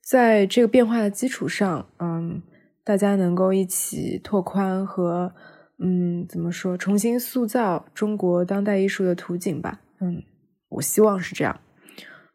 [0.09, 2.41] 在这个变化的基础上，嗯，
[2.87, 5.33] 大家能够一起拓宽和，
[5.77, 9.81] 嗯，怎么说，重新塑造中国当代艺术的图景吧。
[9.99, 10.23] 嗯，
[10.69, 11.59] 我希望是这样。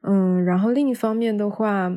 [0.02, 1.96] 嗯，然后另一方面的话，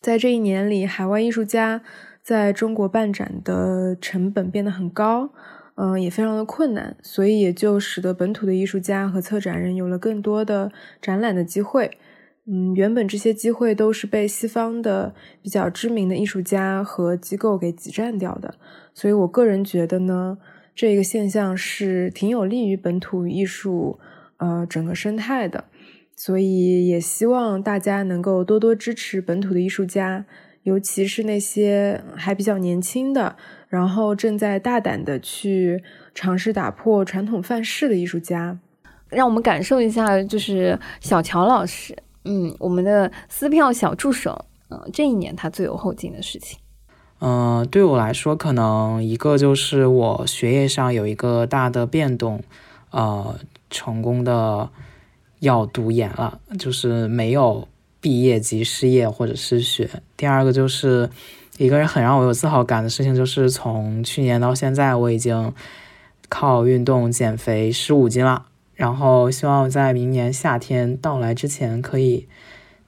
[0.00, 1.82] 在这一年里，海外艺术家
[2.22, 5.28] 在中国办展的成本变得很高，
[5.74, 11.98] 嗯，也非常的困难，所以也就使得本土的艺术家和策展人有了更多的展览的机会。
[12.44, 18.56] 嗯，原本这些机会都是被西方的比较知名的艺术家和机构给挤占掉的，
[18.92, 20.36] 所以我个人觉得呢，
[20.74, 24.00] 这个现象是挺有利于本土艺术
[24.38, 25.66] 呃整个生态的，
[26.16, 30.24] 所以也希望大家能够多多支持本土的艺术家，
[30.64, 33.36] 尤其是那些还比较年轻的，
[33.68, 35.80] 然后正在大胆的去
[36.12, 38.58] 尝试打破传统范式的艺术家，
[39.08, 41.96] 让我们感受一下，就是小乔老师。
[42.24, 46.58] 嗯，我们的撕票小助手，嗯，这一年他最有后劲的事情，
[47.20, 52.42] 嗯，对我来说，可能一个就是我学业上有一个大的变动，
[52.90, 53.34] 呃，
[53.70, 54.68] 成功的
[55.40, 57.66] 要读研了，就是没有
[58.00, 59.88] 毕业即失业或者失学。
[60.16, 61.10] 第二个就是
[61.58, 65.52] 一个人很让我有自豪感的事情，就是从去年到现在，我已经
[66.28, 68.46] 靠运动减肥十五斤了。
[68.74, 72.28] 然后希望在明年夏天到来之前，可以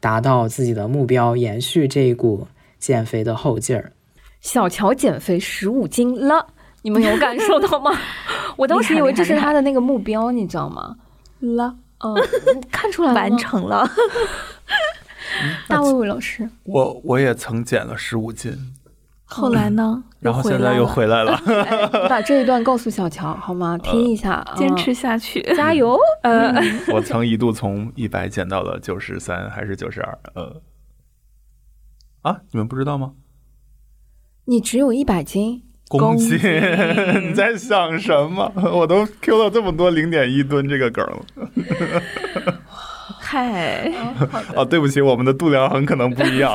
[0.00, 2.46] 达到自己的目标，延续这一股
[2.78, 3.92] 减肥的后劲儿。
[4.40, 6.46] 小乔减肥十五斤了，
[6.82, 7.90] 你们有感受到吗？
[8.56, 10.96] 我当时以为这是他的那个目标，你知道吗？
[11.40, 12.14] 了，嗯，
[12.70, 13.88] 看出来完成了。
[15.68, 18.56] 大卫卫老师，我我也曾减了十五斤。
[19.24, 20.04] 后来呢？
[20.20, 21.38] 然后现在又回来了。
[22.08, 23.76] 把这一段告诉小乔好吗？
[23.78, 25.98] 听一下，坚持下去， 加油！
[26.22, 26.54] 呃，
[26.92, 30.18] 我曾一度从一百减到了九十三，还是九十二？
[30.34, 30.62] 呃，
[32.22, 33.12] 啊，你们不知道吗？
[34.46, 36.36] 你只有一百斤公斤？
[37.22, 38.52] 你在想什么？
[38.72, 41.20] 我都 Q 了这么多零点一吨这个梗了。
[43.18, 43.90] 嗨，
[44.54, 46.54] 哦，对不起，我们的度量很可能不一样。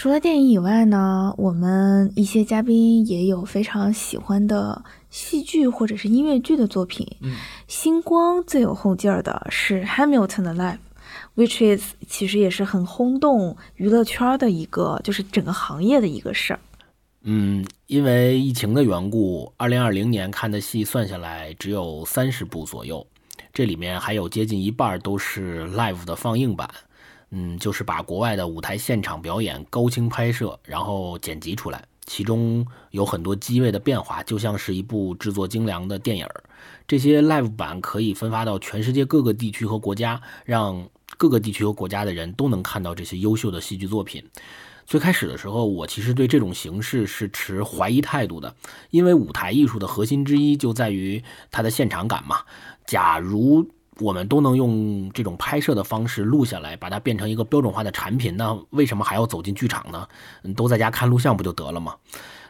[0.00, 7.06] 除了电影以外呢，我们一些嘉宾也有非常喜欢的戏剧或者是音乐剧的作品。
[7.20, 7.34] 嗯，
[7.68, 16.60] 星光最有后劲儿的是 Hamilton 的 Live，which is 其实也是很轰动娱乐圈的一个，就是整个行业的一个事儿。
[17.24, 23.06] 嗯，因为疫情的缘故，二零二零年看的戏算下来只有三十部左右，
[23.52, 26.70] 这里面还有接近一半都是 Live 的放映版。
[27.30, 36.26] 嗯，就是把国外的舞台现场表演高清拍摄，然后剪辑出来，其中有很多机位的变化，就像是一部制作精良的电影
[36.88, 44.24] 这些 live 版可以分发到全世界各个地区和国家，让各个地区和国家的人都能看到这些优秀的戏剧作品。
[44.86, 48.52] 最开始的时候，我其实对这种形式是持怀疑态度的，
[48.90, 51.22] 因为舞台艺术的核心之一就在于
[51.52, 52.40] 它的现场感嘛。
[52.86, 53.68] 假如
[54.00, 60.08] 我们都能用这种拍摄的方式录下来，把它变成一个标准化的产品，那为什么还要走进剧场呢？
[60.56, 61.94] 都在家看录像不就得了吗？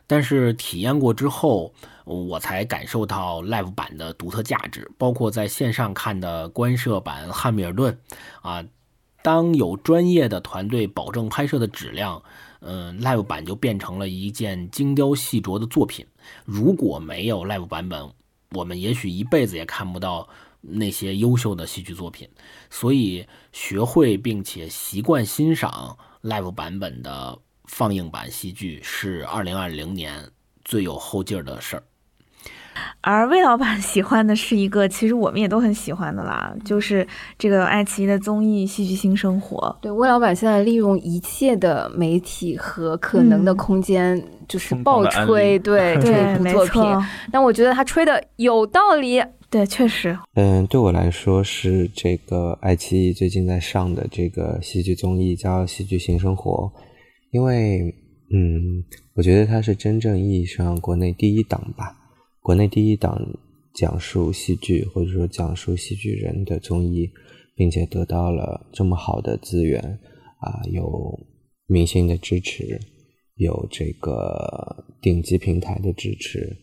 [0.06, 1.72] 但是体验过之后，
[2.04, 7.96] 我才感受到 live 版的独特价值，包括在线上看的官摄版《汉密尔顿》
[8.48, 8.64] 啊，
[9.22, 12.20] 当有专业的团队保证拍摄的质量，
[12.60, 16.04] 嗯，live 版就变成了一件精雕细琢的作品。
[16.44, 18.10] 如果没有 live 版本，
[18.50, 20.28] 我们也许一辈子也看不到。
[20.60, 22.28] 那些优秀的戏剧作品，
[22.68, 30.28] 所以学会并且习惯欣赏 live 版本的放映版戏剧是二零二零年
[30.64, 31.82] 最有后劲儿的事儿。
[33.00, 37.06] 而魏老板喜欢的是一个，其实我们也都很喜欢的啦，就是
[37.36, 39.76] 这个爱奇艺的综艺《戏剧新生活》。
[39.82, 46.82] 对，魏老板现在利用一切的媒体和可能的空间，就是爆吹对 这部作品。
[47.32, 49.22] 但我觉得他吹的有道理。
[49.50, 50.16] 对，确实。
[50.34, 56.72] 嗯，对我来说是这个爱奇艺最近在上的这个戏剧综艺叫《戏剧新生活》，
[57.32, 57.92] 因为
[58.32, 58.84] 嗯，
[59.14, 61.96] 我觉得它是真正意义上国内第一档吧，
[62.40, 63.20] 国内第一档
[63.74, 67.10] 讲述戏剧或者说讲述戏剧人的综艺，
[67.56, 69.80] 并且得到了这么好的资源
[70.38, 71.18] 啊，有
[71.66, 72.78] 明星的支持，
[73.34, 76.56] 有这个顶级平台的支持。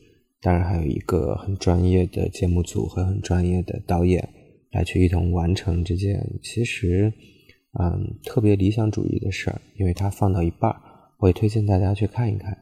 [0.48, 4.30] 当然，还有一个很专业的节目组和很专业的导演
[4.72, 7.12] 来去一同完成这件其实
[7.78, 9.62] 嗯特别理想主义的事儿。
[9.76, 10.82] 因为它放到一半儿，
[11.18, 12.58] 我也推荐大家去看一看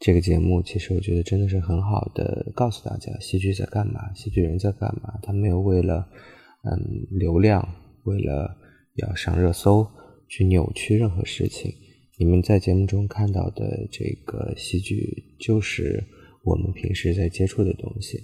[0.00, 0.62] 这个节目。
[0.62, 5.12] 其实我觉得真的是很好的告诉大家戏剧在干嘛，戏剧人在干嘛。
[5.22, 6.08] 他没有为了
[6.62, 7.68] 嗯流量，
[8.04, 8.56] 为了
[8.94, 9.86] 要上热搜
[10.26, 11.70] 去扭曲任何事情。
[12.16, 16.02] 你们在节目中看到的这个戏剧就是。
[16.46, 18.22] 我们平时在接触的东西，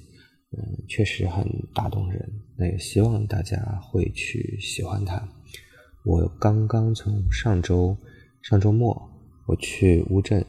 [0.53, 1.45] 嗯，确实很
[1.75, 2.33] 打动人。
[2.57, 5.21] 那也希望大家会去喜欢它。
[6.05, 7.97] 我刚刚从上周
[8.41, 9.11] 上周末，
[9.49, 10.47] 我去乌镇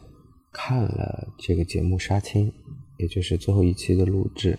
[0.52, 2.54] 看了这个节目杀青，
[3.00, 4.56] 也就是最后一期的录制。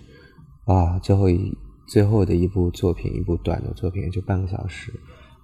[0.64, 1.56] 啊，最后一
[1.86, 4.92] 最后的一部作品，一部短的作品，就半个小时，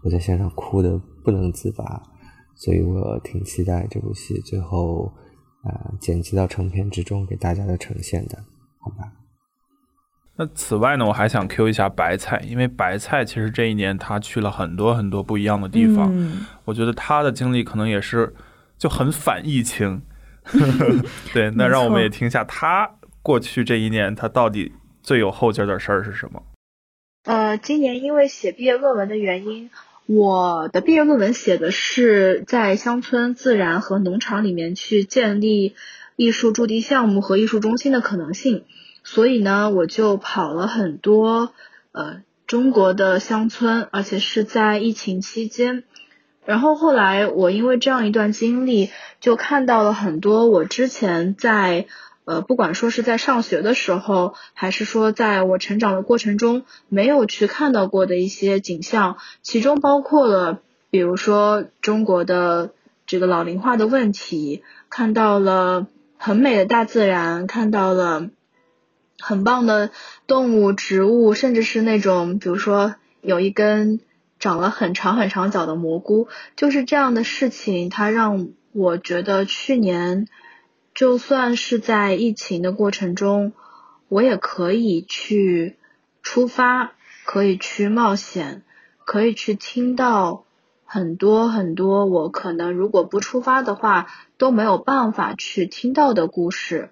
[0.03, 2.03] 我在现场哭的不能自拔。
[2.57, 5.13] 所以我挺期待这部戏最后。
[5.63, 8.39] 啊，剪辑到成片之中给大家的呈现的，
[8.79, 9.13] 好吧？
[10.37, 16.11] 那此外呢，我还想 Q 一下白菜，因为白菜其实这一年他去了很多很多不一样的地方，
[16.65, 18.35] 我觉得他的经历可能也是
[18.79, 20.01] 就很反疫情。
[21.35, 22.91] 对，那让我们也听一下他
[23.21, 26.43] 过去这一年他到底最有后劲的事儿是什么？
[27.25, 29.71] 呃，今年因为写毕业论文的原因。
[30.13, 35.77] 我的毕业论文写的是在乡村自然和农场里面去建立
[36.17, 38.65] 艺术驻地项目和艺术中心的可能性，
[39.05, 41.53] 所以呢，我就跑了很多
[41.93, 45.85] 呃中国的乡村，而且是在疫情期间。
[46.45, 48.91] 然后后来我因为这样一段经历，
[49.21, 51.87] 就看到了很多我之前在。
[52.31, 60.61] 呃，不管说是在上学的时候，还是说在我成长的过程中，没有去看到过的一些景象，其中包括了，
[60.91, 62.71] 比如说中国的
[63.05, 68.29] 这个老龄化的问题，看到了很美的大自然，看到了
[69.19, 69.91] 很棒的
[70.29, 73.99] 动物、植物，甚至是那种，比如说有一根
[74.39, 80.29] 长了很长很长脚的蘑菇，就是这样的事情，它让我觉得去年。
[80.95, 83.53] 就算是在疫情的过程中，
[84.09, 85.77] 我也可以去
[86.23, 86.93] 出发，
[87.25, 88.63] 可以去冒险，
[89.05, 90.45] 可以去听到
[90.85, 96.91] 很多很多我可能如果不出发的话都没有办法去听到的故事。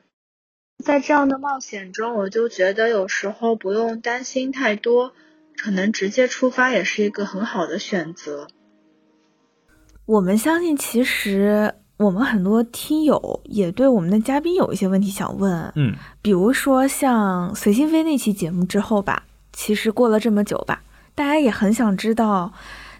[0.84, 5.12] 在这样的冒险中，我就觉得有时候不用担心太多，
[5.56, 8.46] 可能直接出发也是一个很好的选择。
[10.06, 15.72] 我们相信，其实我们很多听友也对我们的嘉宾有一些问题想问。
[15.74, 20.82] 嗯，比如说像随心飞那期节目之后吧，其实过了这么久吧，
[21.16, 22.52] 大家也很想知道，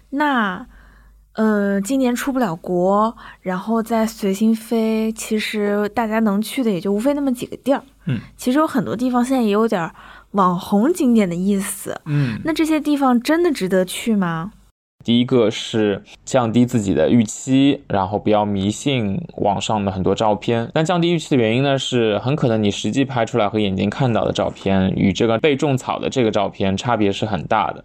[0.09, 0.67] 那，
[1.33, 7.81] 呃，今年出不了国，然后在随心飞，其实大家能去的也就无非那么几个地儿。
[8.05, 9.89] 嗯，其实有很多地方现在也有点
[10.31, 12.01] 网红景点的意思。
[12.05, 14.51] 嗯，那这些地方真的值得去吗？
[15.03, 20.69] 第一个是降低自己的预期，然后不要迷信网上的很多照片。
[20.73, 27.83] 但降低预期的原因呢，是很可能你实际拍出来和眼睛看到的照片与这个被种草的这个照片差别是很大的。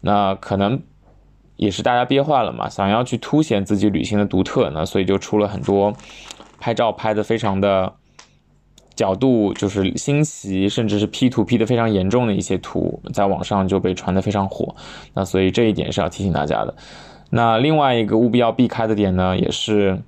[0.00, 0.80] 那可能
[1.56, 5.92] 也是大家憋坏了嘛，想要去凸显自己旅行的独特呢，所以就出了很多
[6.60, 7.92] 拍照拍的非常的。
[8.98, 14.74] 角度就是新奇，甚至是 P 图 P 的非常严重的一些图，在网上就被传得非常火。
[15.14, 16.74] 那所以这一点是要提醒大家的。
[17.30, 20.02] 那另外一个务必要避开的点呢，也是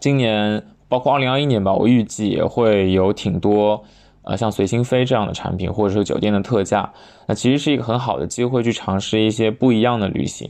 [0.00, 3.84] 今年包括二零二一年吧，我预计也会有挺多
[4.22, 6.90] 呃像随心飞这样的产品，或者说酒店的特价。
[7.26, 10.48] 那其实是一个很好的机会去尝试一些不一样的旅行。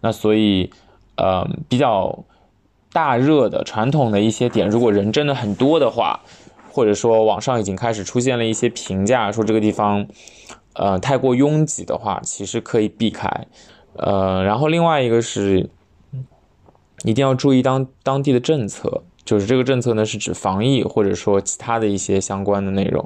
[0.00, 0.70] 那所以
[1.16, 2.24] 呃比较
[2.92, 6.20] 大热的传统的一些点，如果人真的很多的话。
[6.78, 10.06] 或者说网上已经开始出现了一些评价，说这个地方，
[10.74, 13.28] 呃，太过拥挤的话，其实可以避开。
[13.94, 15.68] 呃，然后另外一个是，
[17.02, 23.04] 一定要注意当当地的政策，就是这个政策呢是指防疫或者说其他的一些相关的内容。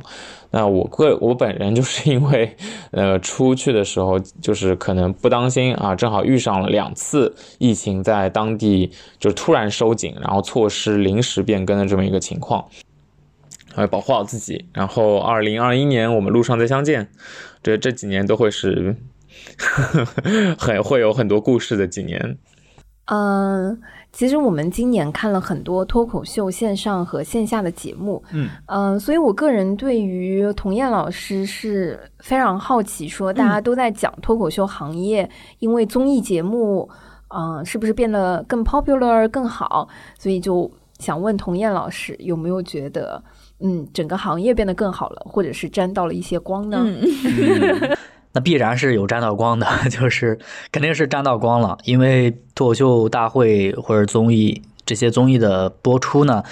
[0.51, 2.55] 那我个我本人就是 因为，
[2.91, 12.63] 呃，出去的时候就是可能不当心啊，正好遇上了两次疫情在当地就突然收紧，然后措施临时变更的这么一个情况。
[13.77, 17.09] 要保护好自己，然后二零二一年我们路上再相见。
[17.63, 18.97] 这这几年都会是
[20.59, 22.39] 很会有很多故事的几年。
[23.07, 23.81] 嗯，
[24.13, 36.89] 其实我们今年看了很多脱口秀线上和线下的节目，嗯嗯，所以我个人对于童燕老师是非常好奇，说大家都在讲脱口秀行业，因为综艺节目，
[37.35, 39.89] 嗯，是不是变得更 popular 更好？
[40.19, 43.23] 所以就想问童燕老师有没有觉得？
[43.63, 46.85] 嗯，整个行业变得更好了，或者是沾到了一些光呢？
[48.35, 50.39] 那必然是有沾到光的， 就是
[50.71, 51.79] 肯定是沾到光了。
[51.85, 56.43] 因为脱口秀大会或者综艺这些综艺的播出呢，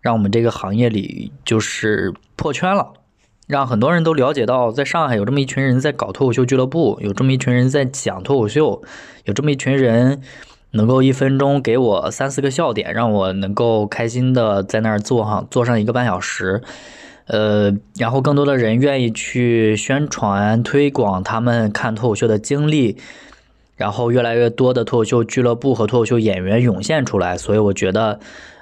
[0.00, 2.92] 让我们这个行业里就是破圈了，
[3.46, 8.82] 让很多人都了解到，在上海有这么一群人在搞脱口秀俱乐部，有这么一群人在讲脱口秀，
[9.24, 10.20] 有这么一群人。
[10.72, 16.62] 能够一分钟给我三四个笑点，让我能够开心的在那儿坐上坐上一个半小时，
[17.26, 22.96] 呃，然后更多的人愿意去宣传推广他们看脱口秀的经历，
[23.76, 28.18] 然后越来越多的脱口秀俱乐部和脱口秀演员涌现出来，所以我觉得，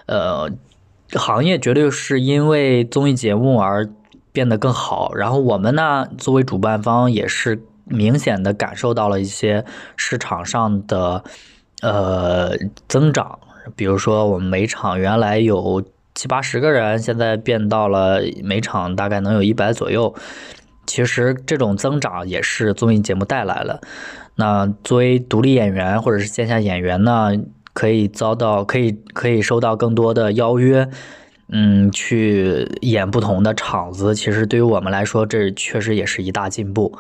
[0.07, 0.51] 呃，
[1.15, 3.89] 行业绝对是因为综艺节目而
[4.33, 5.15] 变得更好。
[5.15, 9.65] 然后我们呢，作为主办方也是明显的感受到了一些
[9.97, 11.23] 市场上的。
[11.81, 12.57] 呃，
[12.89, 13.39] 增长，
[13.75, 15.83] 比如说我们每场原来有
[16.15, 20.15] 七八十个人，现在变到了每场大概能有一百左右。
[20.87, 23.81] 其实这种增长也是综艺节目带来了。
[24.35, 27.33] 那作为独立演员或者是线下演员呢，
[27.73, 30.89] 可以遭到可以可以收到更多的邀约，
[31.49, 34.15] 嗯，去演不同的场子。
[34.15, 36.99] 其实对于我们来说，这确实也是一大进步。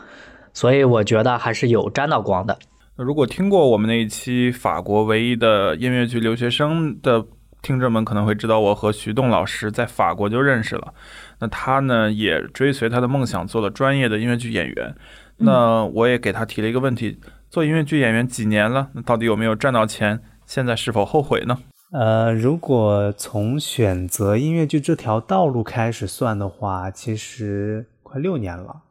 [0.54, 2.58] 所以我觉得还是有沾到光的。
[3.02, 7.24] 如果听过我们那一期法国唯一的音乐剧留学生的
[7.62, 10.92] 听众们，可能会知道我和徐栋老师在法国就认识了。
[11.38, 14.94] 那他呢，也追随他的梦想做了专业的音乐剧演员。
[15.38, 18.90] 那我也给他提了一个问题：做音乐剧演员几年了？
[18.92, 20.20] 那到底有没有赚到钱？
[20.44, 21.56] 现在是否后悔呢？
[21.92, 28.82] 呃，如果从选择音乐剧这条道路开始算的话，其实快六年了。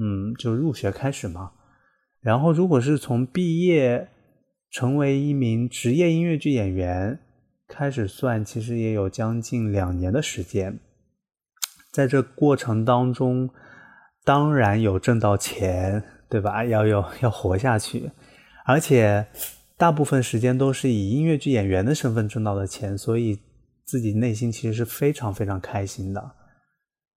[0.00, 1.50] 嗯，就入学开始嘛。
[2.26, 4.08] 然后，如果是从毕业
[4.72, 7.20] 成为一名职业音乐剧演员
[7.68, 10.80] 开始算，其实也有将近两年的时间。
[11.92, 13.48] 在这过程当中，
[14.24, 16.64] 当然有挣到钱，对吧？
[16.64, 18.10] 要有要活下去，
[18.64, 19.24] 而且
[19.78, 23.38] 大部分时间都是以音乐剧演员的身份挣到的钱，所以
[23.84, 26.32] 自己内心其实是非常非常开心的。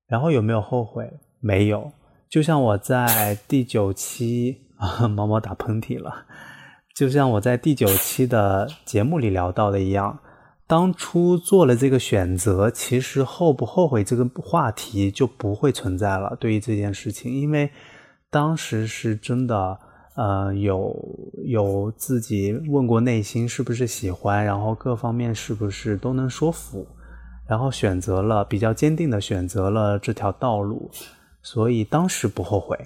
[0.07, 1.12] 然后有没有后悔？
[1.39, 1.91] 没有。
[2.30, 4.68] 就像我在第九期。
[4.80, 6.25] 啊， 毛毛打喷嚏了，
[6.95, 10.19] 就像我在第九期的节目里聊到的一样，
[10.65, 16.36] 当初做了这个选择，其实后不后悔这个话题就不会存在了。
[16.39, 17.69] 对于这件事情，因为
[18.30, 19.80] 当时是真的，
[20.15, 20.95] 呃，有
[21.45, 26.88] 有自己问过内心是不是喜欢，然后各方面是不是都能说服，
[27.47, 30.91] 然后选择了比较坚定的选择了这条道路，
[31.41, 32.77] 所以当时不后悔，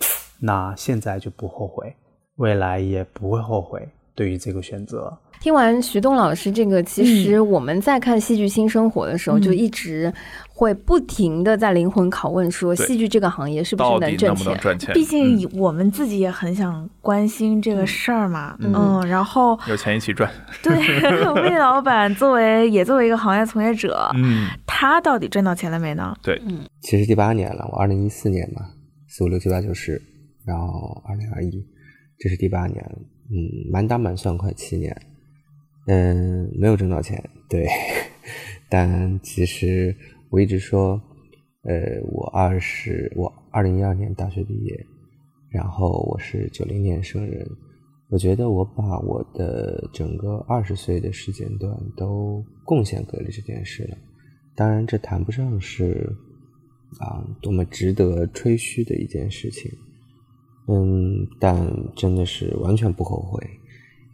[0.45, 1.95] 那现在就不后悔，
[2.35, 5.17] 未来也不会后悔对于这个选择。
[5.39, 10.13] 听完徐栋老师这个，其实我们在看戏剧新生活的时候，就一直
[10.47, 14.17] 会不停的在灵魂拷问说，戏剧这个行业是不是能
[14.57, 14.93] 赚钱？
[14.93, 18.57] 毕竟我们自己也很想关心这个事儿嘛。
[18.59, 20.29] 嗯，然后有钱一起赚。
[20.61, 20.73] 对，
[21.41, 26.15] 魏老板作为也作为一个行业从业者，嗯，他到底赚到钱了没呢？
[26.21, 28.61] 对，嗯，其实第八年了，我二零一四年嘛，
[29.09, 30.01] 四五六七八九十，
[30.45, 31.65] 然后二零二一，
[32.17, 32.83] 这是第八年，
[33.29, 34.95] 嗯，满打满算快七年。
[35.87, 37.67] 嗯，没有挣到钱，对。
[38.69, 39.95] 但其实
[40.29, 40.99] 我一直说，
[41.63, 44.85] 呃，我二十，我二零一二年大学毕业，
[45.49, 47.45] 然后我是九零年生人。
[48.09, 53.97] 我觉得我把我的整个二十岁的时间段都贡献给了这件事了。
[54.55, 56.07] 当然，这谈不上是
[56.99, 59.71] 啊多么值得吹嘘的一件事情。
[60.67, 63.45] 嗯，但真的是完全不后悔，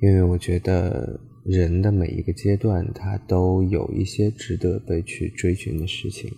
[0.02, 1.20] 因为我觉得。
[1.46, 6.30] 人的每一个阶段，他都有一些值得被去追寻的事情。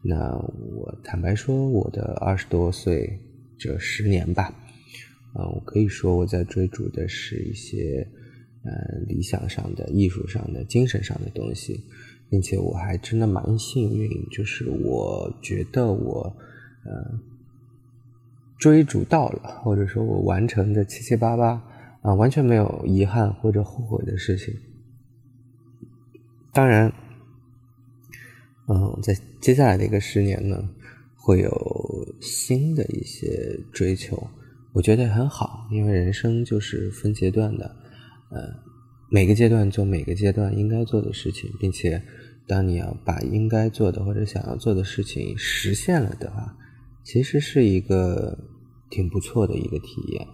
[0.00, 0.32] 那
[0.72, 3.18] 我坦白说，我的二十多岁
[3.58, 4.54] 这十年吧，
[5.34, 8.06] 嗯，我可以说我在追逐的是一些，
[8.64, 8.72] 呃，
[9.06, 11.84] 理想上的、艺术上的、精神上的东西，
[12.30, 16.34] 并且我还真的蛮幸运，就是我觉得我，
[16.84, 17.20] 呃，
[18.58, 21.62] 追逐到了，或者说我完成的七七八八。
[22.02, 24.54] 啊，完全没有遗憾或者后悔的事情。
[26.52, 26.92] 当然，
[28.68, 30.56] 嗯，在接下来的一个十年呢，
[31.16, 34.24] 会有新的一些追求，
[34.72, 37.74] 我觉得很好，因为人生就是分阶段的，
[38.30, 38.54] 呃，
[39.10, 42.00] 每个阶段做每个阶段应该做的事情，并且，
[42.46, 46.56] 当你要把应该做的或者想要做的事情实现了的话，
[47.06, 48.36] 其实是一个
[48.90, 50.26] 挺不错的一个体验。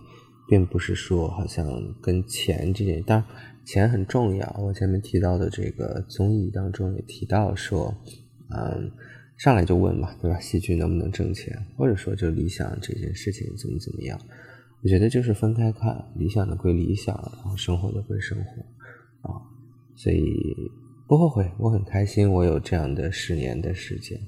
[0.49, 1.65] 并不是说好像
[2.03, 3.27] 跟钱这件，当然
[3.65, 4.57] 钱很重要。
[4.61, 7.95] 我前面提到的这个综艺当中也提到说，
[8.51, 8.91] 嗯，
[9.39, 10.39] 上来就问嘛，对吧？
[10.41, 14.19] 戏剧能不能挣钱，或者说就理想这件事情怎么怎么样？
[14.83, 19.41] 我觉得就是分开看，理想的归理想，然后生活的归生活啊。
[19.95, 20.55] 所以
[21.09, 24.21] 不后悔，我很开心，我有这样的十年的时间。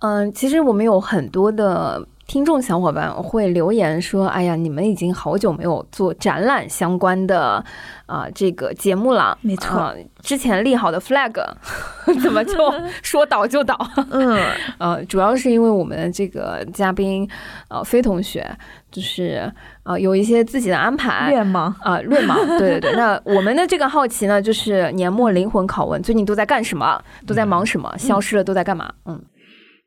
[0.00, 2.06] 嗯，其实我们有很多的。
[2.28, 7.64] 听众小伙伴会留言说：“哎呀，你们已经好久没有做展览相关的
[8.06, 11.32] 啊这个节目了。”没错，之前立好的 flag
[12.20, 12.52] 怎么就
[13.00, 13.78] 说倒就倒？
[14.10, 14.36] 嗯，
[14.78, 17.30] 呃，主要是因为我们的这个嘉宾
[17.68, 18.44] 呃飞同学
[18.90, 19.48] 就是
[19.84, 22.36] 呃有一些自己的安排，略忙啊，略忙。
[22.58, 27.00] 对对对，那我们的这个好奇呢，就是年末灵魂拷问，最近都在干什么？
[27.24, 27.88] 都在忙什么？
[27.96, 28.92] 消失了都在干嘛？
[29.04, 29.22] 嗯。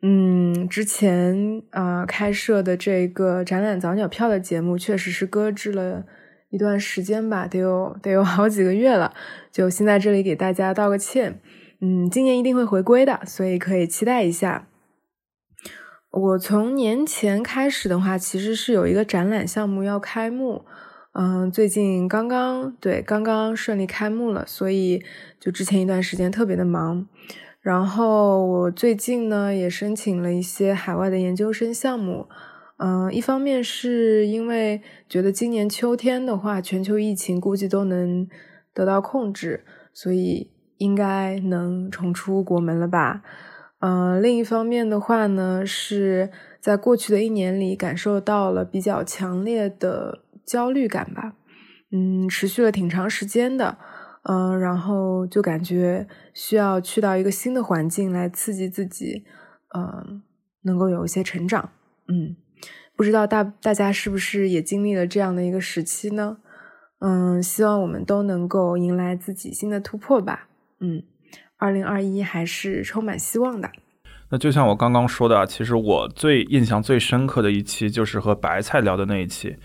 [0.01, 6.05] 嗯，之前啊开设的这个展览早鸟票的节目，确实是搁置了
[6.49, 9.13] 一段时间吧，得有得有好几个月了。
[9.51, 11.41] 就先在这里给大家道个歉。
[11.81, 14.67] 嗯，今年一定会回归的，所以可以期待一下。
[16.11, 20.65] 我从年前开始的话，其实是有一个展览项目要开幕，
[21.13, 25.03] 嗯，最近刚刚对刚刚顺利开幕了，所以
[25.39, 27.07] 就之前一段时间特别的忙。
[27.61, 32.27] 然后我最近呢也申请了一些海外的研究生项目，
[32.77, 38.27] 嗯，一方面是因为觉得今年秋天的话，全球疫情估计都能
[38.73, 43.21] 得到控制，所以应该能重出国门了吧。
[43.81, 46.31] 嗯，另一方面的话呢，是
[46.61, 51.33] 在过去的一年里感受到了比较强烈的焦虑感吧，
[51.91, 53.77] 嗯，持续了挺长时间的。
[54.23, 59.23] 嗯，然后就感觉需要去到一个新的环境来刺激自己，
[59.75, 60.21] 嗯，
[60.63, 61.69] 能够有一些成长。
[62.07, 62.35] 嗯，
[62.95, 66.37] 不知道大大家是不是也经历了这样的一个时期呢？
[66.99, 70.49] 嗯，希望我们都能够迎来自己新的突破吧。
[70.81, 71.03] 嗯，
[71.57, 73.71] 二零二一还是充满希望的。
[74.31, 79.55] 那就像我刚刚说的，其实我最印象最深刻的一期就是和白菜聊的那一期。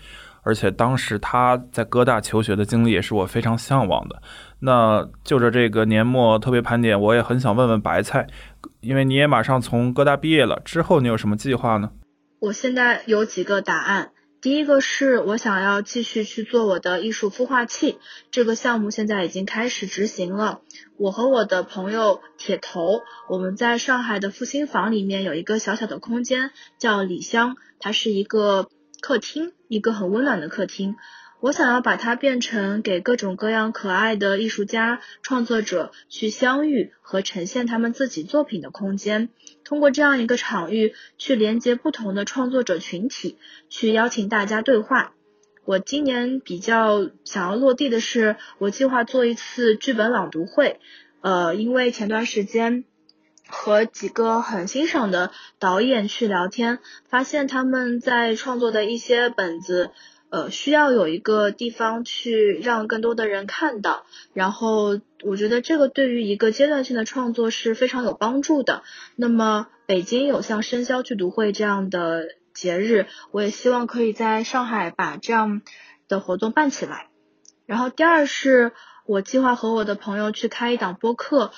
[0.45, 4.21] 而且当时他在哥大求学的经历也是我非常向往的。
[4.59, 8.27] 那就着这个年末特别盘点，我也很想问问白菜，
[8.79, 11.89] 因为你也马上从哥大毕业了，之后你有什么计划呢？
[12.39, 14.11] 我现在有几个答案。
[14.39, 17.97] 第一个是我想要继续去做我的艺术孵化器，
[18.29, 20.59] 这个项目现在已经开始执行了。
[20.97, 28.69] 我和我的朋友铁头，我们在上海的复兴坊里面有一个小小的空间，叫李香，它是一个。
[29.01, 30.95] 客厅，一个很温暖的客厅。
[31.41, 39.29] 我想要把它变成给各种各样可爱的艺术家、创作者去相遇和呈现他们自己作品的空间。
[39.63, 43.37] 通过这样一个场域，去连接不同的创作者群体，
[43.69, 45.13] 去邀请大家对话。
[45.65, 50.79] 我今年比较想要落地的是，我计划做一次剧本朗读会。
[51.21, 52.85] 呃，因为前段时间
[53.55, 56.79] 和几个很欣赏的导演去聊天，
[57.09, 59.91] 发现他们在创作的一些本子。
[60.31, 68.83] 呃，需要有一个地方去让更多的人看到，然后我觉得这个对于一个阶段性的创作是非常有帮助的。
[69.15, 75.61] 那么北京有像生肖剧读会这样的节日，我也希望可以在上海把这样
[76.09, 77.07] 的活动办起来。
[77.65, 78.73] 然后第二是
[79.05, 81.51] 我计划和我的朋友去开一档播客。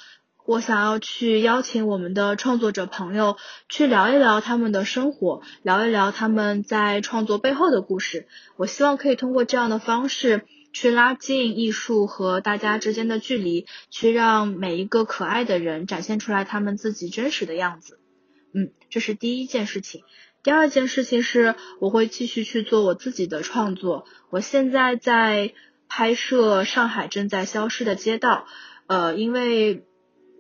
[0.48, 3.36] 我想要去邀请我们的创作者朋友
[3.68, 8.28] 去聊一聊他们的生活，聊一聊他们在创作背后的故事。
[8.56, 18.00] 我希望可以通过这样的方式去拉近艺术和大家之间的距离，去让每一个可爱的人展现出来他们自己真实的样子。
[18.54, 20.04] 嗯，这是第一件事情。
[20.44, 24.06] 第二件事情是，我会继续去做我自己的创作。
[24.30, 25.54] 我现在在
[25.90, 28.46] 拍摄上海正在消失的街道，
[28.88, 29.84] 呃，因为。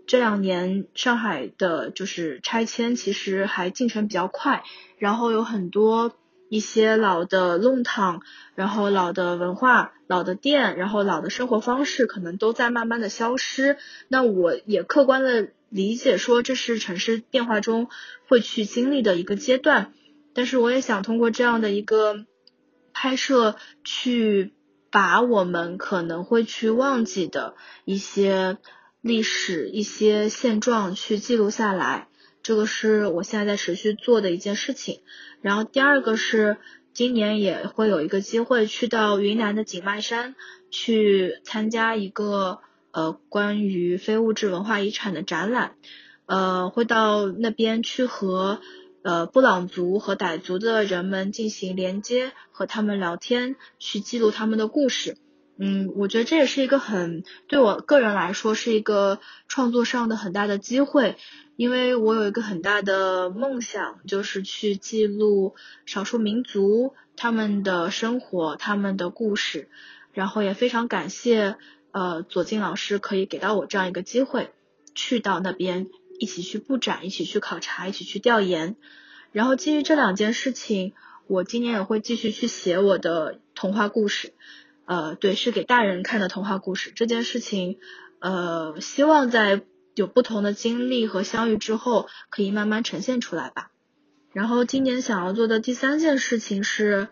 [0.08, 4.64] 这两年上海的就是拆迁，其实还进程比较快，
[4.97, 6.14] 然后有很多
[6.47, 8.22] 一些老的弄堂，
[8.55, 13.76] 然后老的文化、老的店，然后老的生活方式，可能都在慢慢的消失。
[14.08, 17.89] 那我也客观的理解说，这是城市变化中
[18.30, 19.93] 会去经历的一个阶段。
[20.34, 22.26] 但是我也想通过这样的一个
[22.93, 24.53] 拍摄，去
[24.89, 28.58] 把我们可能会去忘记的一些。
[29.02, 32.08] 历史一些现状去记录下来，
[32.43, 35.02] 这个是我现在在持续做的一件事情。
[35.41, 36.58] 然后第二个是
[36.93, 40.36] 今年也会有一个机会去到云南的景迈山
[40.72, 42.60] 去参加一个
[42.91, 45.76] 呃关于非物质文化遗产的展览，
[46.26, 48.60] 呃会到那边去和
[49.04, 55.18] 呃布朗族和傣族的人们进行连接，和他们聊天，去记录他们的故事。
[55.60, 61.18] 嗯，我觉得这也是一个很对我个人来说是一个创作上的很大的机会，
[61.55, 65.55] 因为我有一个很大的梦想，就是去记录
[65.88, 69.68] 少数民族他们的生活、他们的故事，
[70.14, 71.55] 然后也非常感谢
[71.91, 74.51] 呃左静老师可以给到我这样一个机会，
[74.93, 75.88] 去到那边
[76.20, 78.76] 一起去布展、一起去考察、一起去调研，
[79.32, 80.93] 然后基于这两件事情，
[81.26, 84.34] 我今年也会继续去写我的童话故事。
[84.88, 87.77] 呃，对，是给大人看的童话故事这件事情，
[88.19, 89.61] 呃，希望在
[89.95, 93.69] 有不同的经历和相遇之后，可以慢慢呈现出来吧。
[94.31, 97.09] 然后今年想要做的第三件事情是，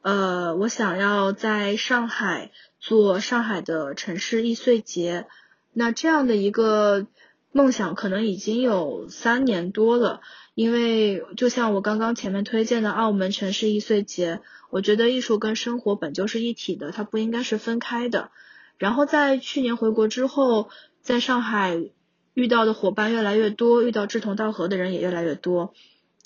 [0.00, 5.26] 呃，我想要在上海做上海的城市易碎节。
[5.74, 7.06] 那这样的一个
[7.52, 10.20] 梦想可能已经有三年多了，
[10.54, 14.40] 因为就像我刚刚前面推荐的澳门城市易碎节。
[14.70, 18.30] 我觉得艺术跟生活本就是一体的，它不应该是分开的。
[18.78, 20.70] 然后在去年回国之后，
[21.00, 21.90] 在上海
[22.34, 25.74] 遇到的伙伴越来越多，遇到志同道合的人也越来越多。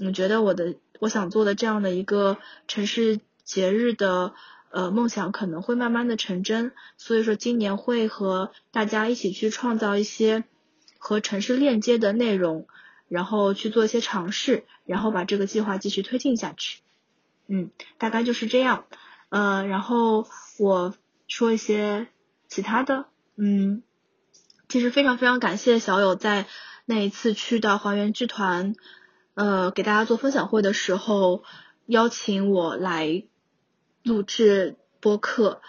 [0.05, 2.37] 我觉得我的我想做的这样的一个
[2.69, 4.35] 城市节日的
[4.71, 6.73] 呃梦想可能会慢慢的成真。
[6.99, 10.45] 所以说今年会和大家一起去创造一些
[11.07, 12.67] 和城市链接的内容，
[13.09, 16.81] 然后去做一些尝试，然后把这个计划继续推进下去。
[17.47, 18.87] 嗯，大概就是这样，
[19.29, 20.27] 呃，然后
[20.59, 20.95] 我
[21.29, 22.07] 说一些
[22.49, 23.05] 其他的，
[23.37, 23.83] 嗯，
[24.67, 26.47] 其实非常非常感谢小友在
[26.87, 28.75] 那一次去到还原剧团，
[29.35, 31.45] 呃，给大家做分享会的时候
[31.85, 33.25] 邀请我来
[34.03, 35.61] 录制播客，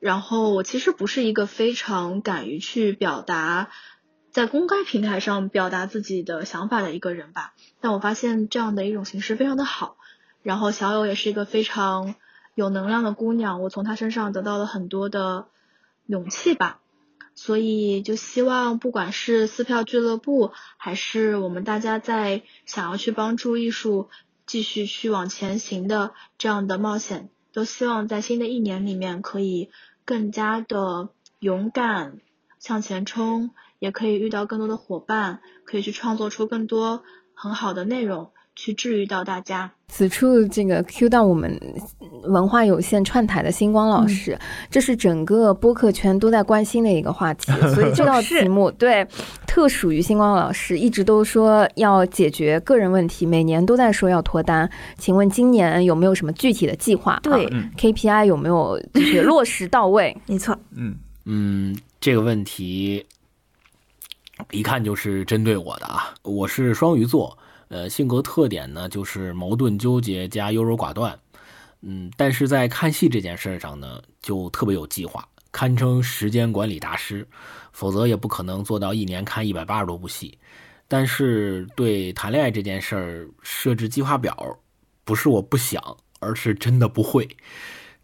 [0.00, 3.70] 然后我其实不是一个非常敢于去表达
[4.32, 7.52] 在公开平台上表达自己的想法的一个人吧，
[7.82, 9.96] 但我发现这样的一种形式非常的好。
[10.42, 12.14] 然后小友也是一个非常
[12.54, 15.48] 有能量的姑娘，我从她身上得到了很多的
[16.06, 16.80] 勇气吧，
[17.34, 24.08] 所以就希望不管是撕票俱乐部，还是我们大家在想要去帮助艺术
[24.46, 29.70] 继续去往前行的这样的冒险，都希望在新的一年里面可以
[30.06, 32.18] 更加的勇敢
[32.58, 33.50] 向前冲，
[33.82, 37.02] 也可以遇到更多的伙伴，可以去创作出更多
[37.34, 38.30] 很好的内容。
[38.54, 39.72] 去治愈到大家。
[39.88, 41.58] 此处这个 Q 到我们
[42.24, 44.38] 文化有限串台的星光老师，
[44.70, 49.06] 这是整个播客圈都在关心的一个话题，所以这道 题目对
[49.46, 54.70] 特属于星光老师，一直都说要解决个人问题，每年都在说要脱单。
[54.98, 57.18] 请问今年有没有什么具体的计划？
[57.22, 60.14] 对，KPI 有没有就是落实到位？
[60.26, 63.06] 没错，嗯嗯，这个问题
[64.50, 67.36] 一看就是针对我的啊，我是双鱼座。
[67.68, 71.18] 呃，性格特点呢，就是矛盾纠结加优柔寡断，
[71.80, 77.26] 嗯，但是在看戏这件事上呢，就特别有计划，堪称时间管理大师，
[77.72, 80.38] 否则也不可能做到一年看一百八十多部戏。
[80.86, 84.36] 但是对谈恋爱这件事儿设置计划表，
[85.02, 85.82] 不是我不想，
[86.20, 87.26] 而是真的不会。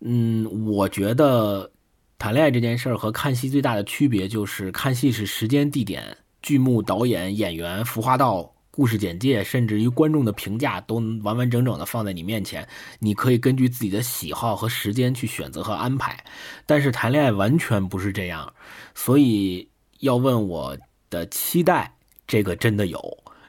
[0.00, 1.70] 嗯，我觉得
[2.18, 8.52] 谈恋爱这件事儿和看戏最大的区别就是，看戏是时间、地点、剧目、导演、演员、服化道。
[8.70, 12.64] 故事简介，甚至于观众的评价，都完完整整的放在你面前，
[13.00, 16.16] 你可以根据自己的喜好和时间去选择和安排。
[16.64, 18.52] 但是谈恋爱完全不是这样，
[18.94, 19.68] 所以
[19.98, 20.78] 要问我
[21.10, 21.92] 的期待，
[22.24, 23.00] 这个真的有；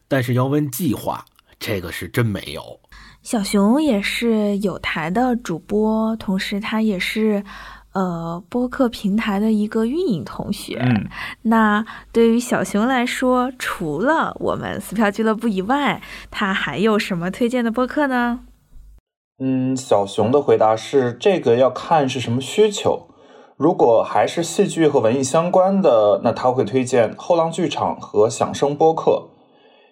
[0.07, 1.23] 但是要问计划，
[1.59, 2.79] 这个是真没有。
[3.21, 7.43] 小熊也是有台的主播，同时他也是。
[7.93, 10.77] 呃，播客平台的一个运营同学。
[10.79, 11.07] 嗯，
[11.43, 18.41] 那对于小熊来说，除了我们撕票俱乐部以外，他还有什么推荐的播客呢？
[19.41, 23.07] 嗯，小熊的回答是：这个要看是什么需求。
[23.57, 29.29] 如果还是戏剧和文艺相关的，那他会推荐后浪剧场和响声播客，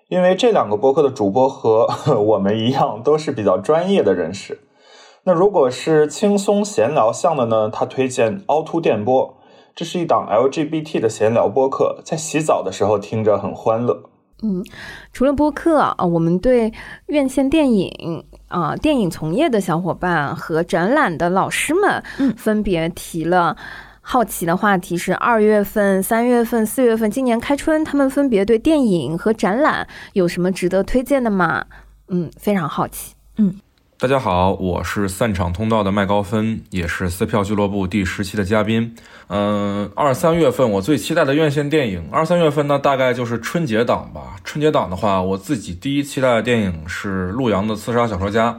[0.08, 1.88] 因为这两个播客的主播和
[2.22, 4.60] 我们一样，都是比较专业的人士。
[5.28, 7.70] 那如果是轻松闲聊向的呢？
[7.70, 9.38] 他推荐凹凸电波，
[9.76, 14.04] 这是一档 LGBT 的闲聊播客，在洗澡的时候听着很欢乐。
[14.42, 14.64] 嗯，
[15.12, 16.72] 除了播客啊，我们对
[17.08, 22.02] 院线电影啊、电影从业的小伙伴和展览的老师们，
[22.38, 23.58] 分别提了
[24.00, 31.66] 好奇的话题，是二月份、三月份、四月份，今年开春，他们分别对电影和展览有什么值得推荐的吗？
[32.08, 33.16] 嗯，非常好奇。
[33.38, 33.60] 嗯。
[34.00, 38.94] 大家好，我是散场通道的麦高芬，也是撕票俱乐部第十期的嘉宾。
[39.26, 44.36] 嗯，二三月份我最期待的院线电影，二三月份呢大概就是春节档吧。
[44.44, 48.52] 春节档的话，我自己第一期待的电影是陆阳的《刺杀小说家》。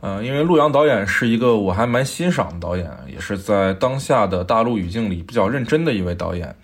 [0.00, 6.56] 嗯，因为陆阳导演是一个我还蛮欣赏的导演，也是在当下的大陆语境里比较认真的一位导演。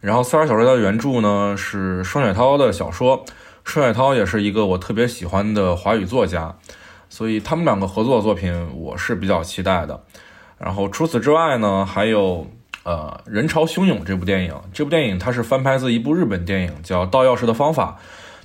[0.00, 3.24] 然后《刺杀小说家》的原著呢是双雪涛的小说，
[3.64, 6.54] 双雪涛也是一个我特别喜欢的华语作家。
[7.08, 10.00] 所以他们两个合作的作品我是比较期待的，
[10.58, 12.46] 然后除此之外呢，还有
[12.84, 17.96] 呃《人潮汹涌》这部电影，这部电影它是翻拍自一部日本电影叫《盗钥匙的方法》，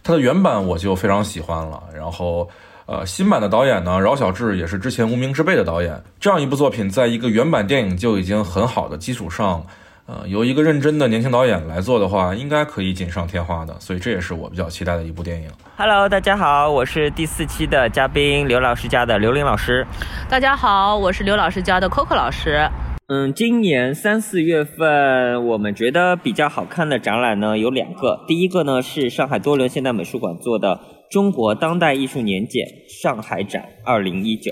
[0.04, 2.50] 它的原版我就非常喜欢了，然后
[2.86, 9.66] 呃新版的导演呢饶晓志也是之前《无名之辈》的导演，这样一部作品在一个原版电影就已经很好的基础上。
[10.06, 15.48] 呃，由一个认真的年轻导演来做的话，应该可以锦上添花的，所以这也是我比较期待的一部电影。
[15.78, 19.88] Hello，大家好，我是第四期的嘉宾刘老师家的刘林老师。
[20.30, 22.70] 大家好，我是刘老师家的 Coco 老师。
[23.08, 32.68] 嗯，今年三四月份，我们觉得比较好看的展览呢有两个，第一个呢是上海多伦现代美术馆做的中国当代艺术年鉴
[33.02, 34.52] 上海展二零一九。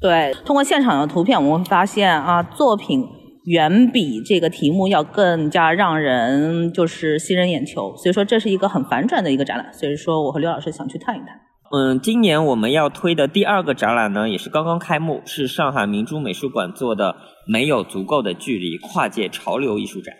[0.00, 3.06] 对，通过现场的图片，我们会发现啊，作品。
[3.46, 11.28] 远比这个题目要更加让人就是吸人眼球，所以说这是一个很反转的一个展览，所以说我和刘老师想去探一探。
[11.72, 17.12] 嗯，今年我们要推的第二个展览呢，也是刚刚开幕，是上海明珠美术馆做的
[17.46, 20.14] 《没有足够的距离：跨界潮流艺术展》。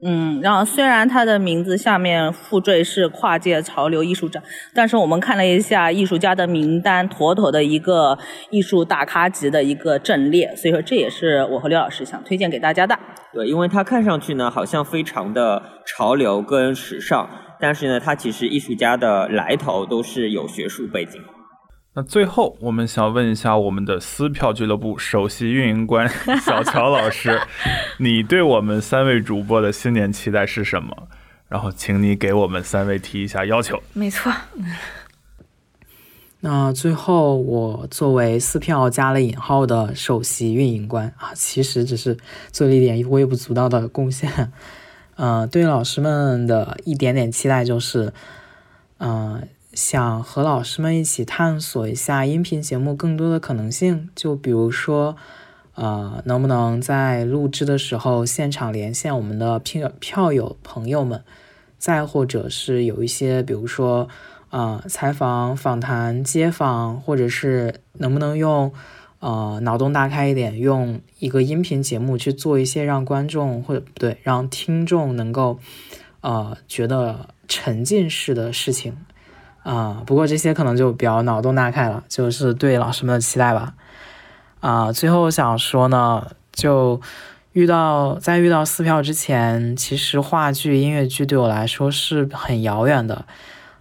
[0.00, 4.40] 嗯，然后虽然它的名字下面附缀是跨界潮流艺术展，
[4.72, 8.16] 但是我们看了一下艺术家的名单，妥妥的一个
[8.50, 12.96] 艺术大咖级的一个阵列，所以说这也是我和刘老师想推荐给大家的。
[13.32, 17.28] 对，因为它看上去呢好像非常的潮流跟时尚，
[17.58, 21.20] 但是呢它其实艺术家的来头都是有学术背景。
[21.98, 26.08] 那最后，我们想问一下我们的撕票俱乐部首席运营官
[26.46, 27.40] 小乔老师，
[27.98, 31.08] 你对我们三位主播的新年期待是什么？
[31.48, 33.82] 然后，请你给我们三位提一下要求。
[33.94, 34.32] 没错。
[36.38, 42.16] 那最后，我作为撕票加了引号的首席运营官啊，其实只是
[42.52, 44.52] 做了一点微不足道的贡献。
[45.16, 48.12] 嗯，对老师们的一点点期待就是，
[48.98, 49.48] 嗯。
[49.78, 55.16] 想和老师们一起探索一下音频节目更多的可能性，就比如说，
[55.76, 61.22] 呃，能不能在录制的时候现场连线我们的票票友朋友们，
[61.78, 64.08] 再或者是有一些，比如说，
[64.50, 68.72] 啊，采访、访谈、街访，或者是能不能用，
[69.20, 75.60] 呃，脑洞大开一点，用一个音频节目去做一些让观众或者不对，让听众能够，
[76.20, 78.96] 呃，觉得沉浸式的事情，
[79.68, 83.74] 啊，不过这些可能就比较脑洞大开了，就是对老师们的期待吧。
[84.60, 86.98] 啊，最后想说呢，就
[87.52, 93.26] 遇到在遇到撕票之前，其实话剧、音乐剧对我来说是很遥远的。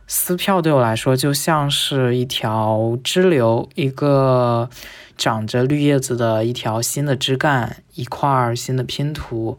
[0.07, 4.69] 撕票对我来说就像是一条支流，一个
[5.17, 9.57] 长着绿叶子的一条新的枝干，一块新的拼图，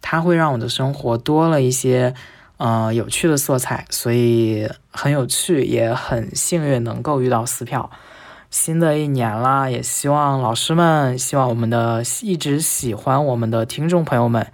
[0.00, 2.14] 它会让我的生活多了一些，
[2.56, 7.90] 呃，有趣的色彩，所以很有趣，也很幸运能够遇到撕票。
[8.50, 14.46] 新的一年啦，也希望老师们，希望我们的一直喜欢我们的听众朋友们，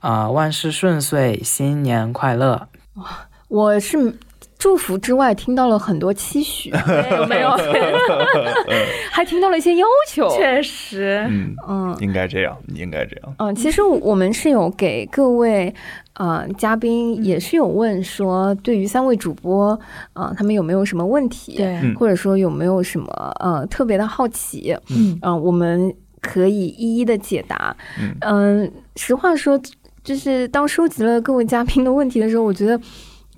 [0.00, 2.68] 啊，万事顺遂，新年快乐！
[2.94, 4.18] 哇，我是。
[4.58, 7.50] 祝福之外，听到了很多期许，有 没有？
[9.12, 13.34] 还听到了一些要求，确实，嗯嗯，应该这样，应该这样。
[13.38, 15.72] 嗯，其实我们是有给各位
[16.14, 19.78] 呃嘉宾，也是有问说，对于三位主播
[20.14, 21.56] 啊，他们有没有什么问题？
[21.56, 23.06] 对，或者说有没有什么
[23.40, 24.76] 呃特别的好奇？
[24.88, 27.76] 嗯嗯，我们可以一一的解答。
[28.22, 29.60] 嗯，实话说，
[30.02, 32.80] 就是当收集了各位嘉宾的问题的时候，我觉得。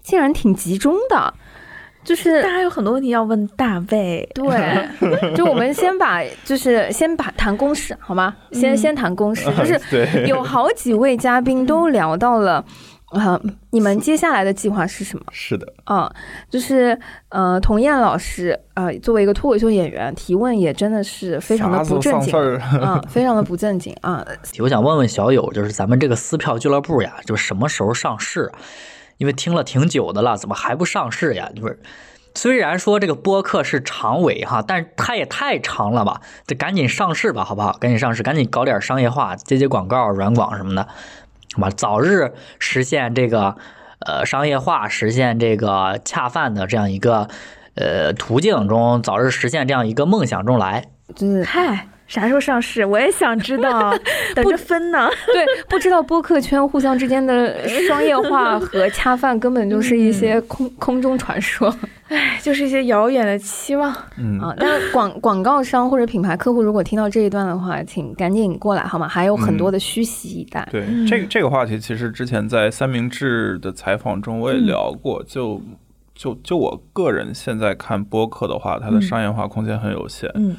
[0.08, 1.34] 竟然挺集中的，
[2.02, 4.26] 就是大家有很多问题要问大卫。
[4.32, 4.88] 对，
[5.36, 8.34] 就我们先把，就是先把谈公式好吗？
[8.52, 12.64] 先先谈公式，就是有好几位嘉宾都聊到了，
[13.10, 13.38] 啊，
[13.70, 15.24] 你们接下来的计划是什么？
[15.30, 16.10] 是的，啊，
[16.48, 16.98] 就是
[17.28, 22.34] 呃，童燕老师，呃，作为一个脱口秀演员，提问也真的是非常的不正经
[22.80, 24.24] 啊，非常的不正经啊。
[24.60, 28.50] 我想问问小友，就是咱们这个撕票俱乐部呀，就什么时候上市？
[29.18, 31.50] 因为听了挺久的了，怎么还不上市呀？
[31.54, 31.80] 就是，
[32.34, 36.20] 虽然说这个播客是长尾哈，但是它也太长了吧？
[36.46, 37.72] 得赶紧上市吧，好不好？
[37.78, 40.88] 赶紧上市，赶紧搞点商业化，接接广告、软广什么的，
[41.54, 41.70] 好吧？
[41.70, 43.56] 早日实现这个
[44.06, 47.28] 呃商业化，实现这个恰饭的这样一个
[47.74, 50.84] 呃途径中，早日实现这样一个梦想中来。
[51.20, 51.88] 嗯，嗨。
[52.08, 52.84] 啥时候上市？
[52.86, 53.94] 我也想知道，
[54.34, 55.08] 等着分呢。
[55.32, 61.72] 对，不知道播客圈互相之间的商业化和恰饭，根本就是一些空空中传说。
[62.08, 63.94] 唉，就是一些遥远的期望。
[64.16, 69.06] 嗯啊，但广广告商或者品牌客户如果听到这一段的话，请赶紧过来好吗？
[69.06, 70.66] 还有很多的虚席以待。
[70.72, 75.22] 对，这个这个话题，其实之前在三明治的采访中我也聊过。
[75.24, 75.60] 就
[76.14, 80.30] 就就我个人现在看播客的话，它的商业化空间很有限。
[80.36, 80.56] 嗯。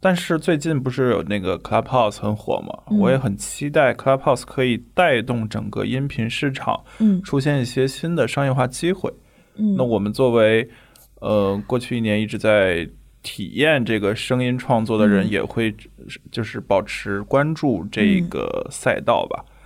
[0.00, 2.96] 但是最近不是有那个 Clubhouse 很火嘛？
[2.98, 6.84] 我也很期待 Clubhouse 可以带动整个音频市场，
[7.24, 9.12] 出现一些新的商业化机会。
[9.76, 10.68] 那我们作为
[11.20, 12.88] 呃过去一年一直在
[13.24, 15.74] 体验这个声音创作的人，也会
[16.30, 19.44] 就是保持关注这个赛道吧。
[19.44, 19.57] 嗯，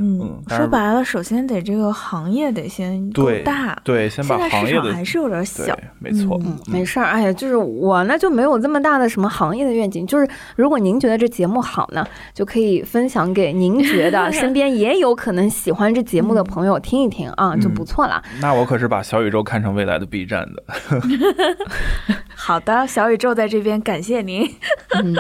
[0.49, 18.23] 说白了，首先得这个行业得先够大，对，先把行业还是有点小，没错，嗯，没事儿，哎呀，就是我呢就没有这么大的什么行业的愿景，就是如果您觉得这节目好呢，就可以分享给您觉得 身边也有可能喜欢这节目的朋友听一听啊，就不错了。
[18.41, 20.63] 那我可是把小宇宙看成未来的 B 站的。
[22.35, 24.49] 好的，小宇宙在这边感谢您。
[24.95, 25.17] 嗯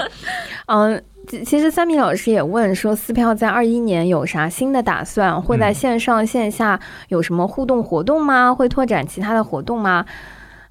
[0.66, 1.04] 嗯。
[1.40, 5.40] 其实三米老师也问说，撕票在二一年有啥新的打算？
[5.40, 6.78] 会在线上线下
[7.08, 8.54] 有什么互动活动吗？
[8.54, 10.04] 会拓展其他的活动吗？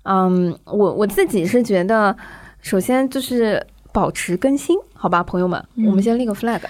[0.03, 2.15] 嗯，我我自己是觉得，
[2.61, 6.61] 首先就是保持更新，好吧，朋友们，我们先立个 flag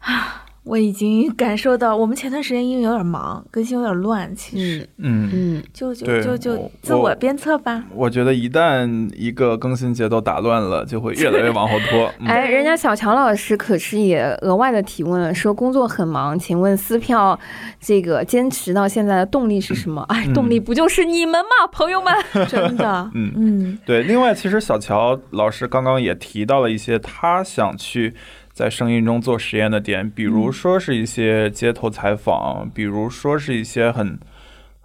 [0.00, 0.45] 啊。
[0.66, 7.84] 我已经感受到，我们前段时间因为有点忙，更新有点乱，其实，嗯嗯，就就就就自我鞭策吧。
[7.94, 12.12] 我觉得一旦一个更新节奏打乱了，就会越来越往后拖。
[12.26, 17.38] 哎，人家小乔老师可是也额外的提问了，说工作很忙，请问撕票
[17.80, 20.02] 这个坚持到现在的动力是什么？
[20.08, 22.12] 哎，动力不就是你们吗，朋友们？
[22.50, 24.02] 真的， 嗯嗯，对。
[24.02, 28.14] 另外，其实小乔老师刚刚也提到了一些他想去。
[28.56, 34.18] 在声音中做实验的点，比如说是一些街头采访，比如说是一些很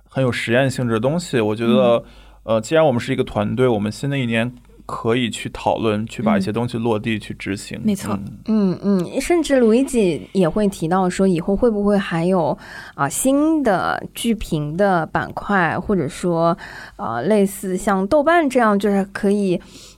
[0.09, 1.39] 很有实验性质的东西。
[1.39, 2.03] 我觉得，
[2.43, 4.53] 呃，既然我们是一个团队，我们新的一年
[4.86, 7.80] 可以去讨论，去把一些东西落地去执行。
[7.82, 12.57] 没错，嗯嗯，甚至卢一吉也会提到说，以后会不会还有
[12.93, 16.57] 啊新的剧评的板块，或者说
[16.97, 19.57] 啊类似像豆瓣这样，就是可以。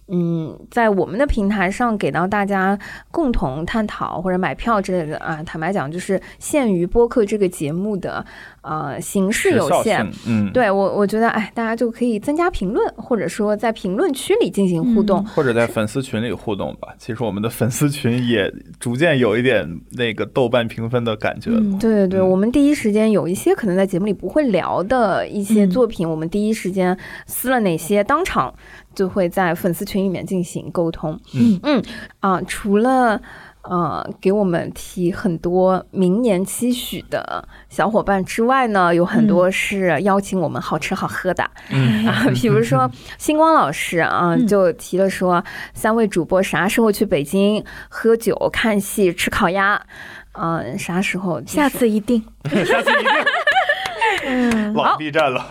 [0.10, 2.78] 嗯，在我们的平台上给到大家
[3.10, 8.26] 共同探讨或者买票之类的啊，坦白讲，就是限于播客这个节目的
[8.62, 16.90] 呃形式有限，嗯，对我我觉得哎，大家就可以增加评论，或者说在评论区里进行互动，或者在粉丝群里互动吧。
[16.98, 21.62] 其实我们的粉丝群也逐渐有一点那个豆瓣评分的感觉了。
[21.80, 28.54] 对对对，我们第一时间有一些可能在节目里不会聊的一些作品，我们第一时间撕了哪些，当场。
[28.96, 31.20] 就会在粉丝群里面进行沟通。
[31.34, 31.84] 嗯嗯
[32.20, 33.20] 啊，除了
[33.64, 41.50] 呃给我们提很多明年期许的小伙伴之外呢，有很多是邀请我们好吃好喝的。
[41.70, 49.82] 嗯 啊，比如说星光老师啊，就提了说三位主播啥时候去北京喝酒、看戏、吃烤鸭？
[50.34, 51.42] 嗯，啥时候？
[51.46, 52.24] 下次一定。
[52.66, 53.14] 下次一定。
[54.26, 55.46] 嗯，老 B 站了。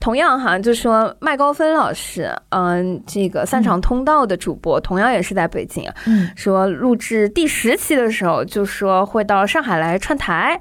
[0.00, 5.84] 同样哈，就说麦高芬老师，嗯，这个散场通道的主播，同样也是在北京。
[6.06, 10.58] 嗯，说录制第十期的时候，就说会到上海来串台，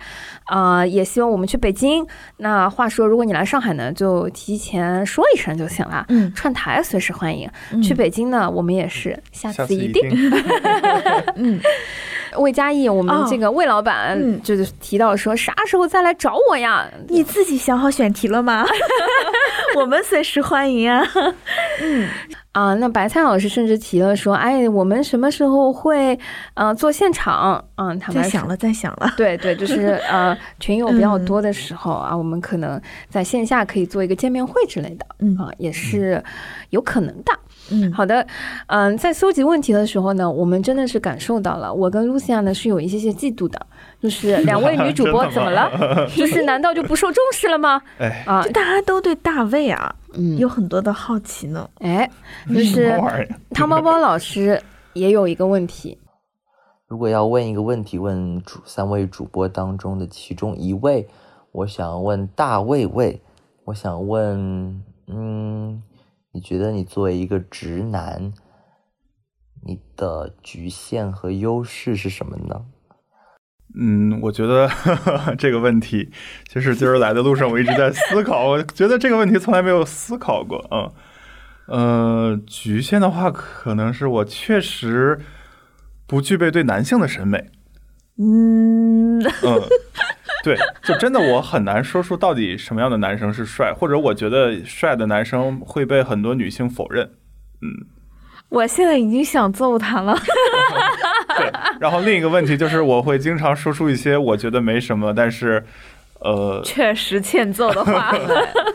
[0.47, 2.05] 啊，也希望我们去北京。
[2.35, 6.05] 那话说，如果你来上海呢，就提前说一声就行了。
[6.09, 7.49] 嗯，串台随时欢迎。
[7.81, 10.03] 去北京呢，我们也是下次一定。
[11.37, 11.59] 嗯。
[12.37, 16.87] 魏佳艺，我们这个魏老板就是提到说，啥时候再来找我呀？
[17.07, 18.65] 你自己想好选题了吗？
[19.75, 21.03] 我们随时欢迎啊。
[21.81, 22.07] 嗯
[22.51, 26.17] 啊，那白菜老师甚至提了说，哎，我们什么时候会
[26.55, 27.63] 呃做现场？
[27.75, 29.13] 嗯，他们在想了，再想了。
[29.15, 35.05] 对对，就是呃 群友比较多的时候啊，我们可能在线下可以做一个见面会之类的。
[35.19, 36.21] 嗯啊，也是
[36.71, 37.31] 有可能的。
[37.71, 38.25] 嗯，好的，
[38.67, 43.59] 嗯，在搜集问题的时候呢，我们真的是感受到了，我跟露西亚呢是有一些些嫉妒的，
[44.01, 45.69] 就是 两位女主播怎么了？
[46.15, 47.81] 就是难道就不受重视了吗？
[47.99, 51.69] 哎，啊，大家都对大卫啊，嗯，有很多的好奇呢。
[51.79, 52.09] 哎，
[52.47, 52.99] 就是
[53.53, 54.61] 汤包包老师
[54.93, 55.97] 也有一个问题，
[56.87, 61.07] 如果要问一个问题，问主三位主播当中的其中一位，
[61.51, 63.21] 我想问大卫卫，
[63.65, 65.83] 我想问，嗯。
[66.31, 68.31] 你觉得你作为一个直男，
[69.65, 72.65] 你的局限和优势是什么呢？
[73.79, 74.69] 嗯，我觉得
[75.37, 76.11] 这个问题，
[76.47, 78.47] 其实今儿来的路上我一直在思考。
[78.47, 80.65] 我觉得这个问题从来没有思考过。
[81.67, 85.19] 嗯，呃，局限的话，可能是我确实
[86.07, 87.51] 不具备对男性的审美。
[88.17, 89.61] 嗯嗯。
[90.43, 97.05] 对，就真的我很难说出到底什么样的男生是帅，或者我觉得帅的男生会被很多女性否认。
[97.61, 97.67] 嗯，
[98.47, 100.17] 我现在已经想揍他了。
[101.35, 105.61] 对，然后另一个问题就是，我会经常说出一些我觉得没什么，但是
[106.21, 108.13] 呃，确实欠揍的话。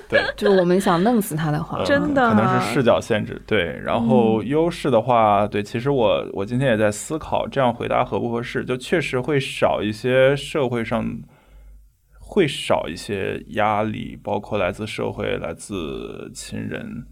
[0.08, 3.40] 对， 就我们想弄死他的话， 真的可能是视角限制。
[3.46, 8.64] 对，然后优势的话，对，其实我我今天也在思考，这样回答合不合适？
[8.64, 11.04] 就确实会少一些社会上。
[12.26, 17.06] 会少一些压力，包括来自社会、来自亲人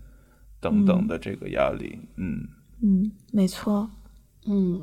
[0.59, 1.99] 等等的这个压力。
[2.17, 2.49] 嗯
[2.83, 3.89] 嗯，没错。
[4.47, 4.83] 嗯，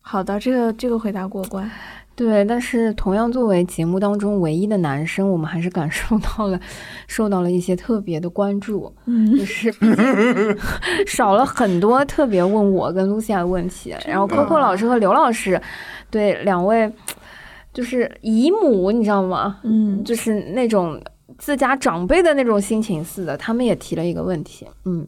[0.00, 1.70] 好的，这个这个回答过关。
[2.14, 6.58] 对，但是同样作为节目当中唯一的男生，我们还是感受到了
[7.06, 8.90] 受到了一些特别的关注。
[9.04, 9.70] 嗯，就是
[11.06, 13.94] 少了很多特别问我跟露西亚的问题。
[14.06, 15.60] 然后 Coco 老师和刘老师，
[16.10, 16.90] 对两位。
[17.76, 19.58] 就是姨母，你知道吗？
[19.62, 20.98] 嗯，就是那种
[21.36, 23.36] 自家长辈的那种心情似的。
[23.36, 25.06] 他们也提了一个问题，嗯，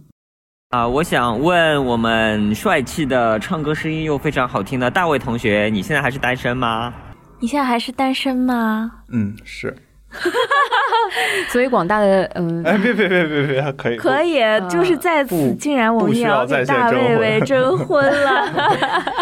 [0.68, 6.92] 啊，我想问我们帅气的、唱歌声音又非常好听的大卫同学，你现在还是单身吗？
[7.40, 8.90] 你现在还是单身吗？
[9.10, 9.74] 嗯，是。
[11.48, 18.52] 所以广大的嗯，哎，别别别别别，可以可以，就是在此，竟然我们要给大卫卫征 婚了。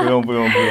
[0.02, 0.68] 不用不用不用。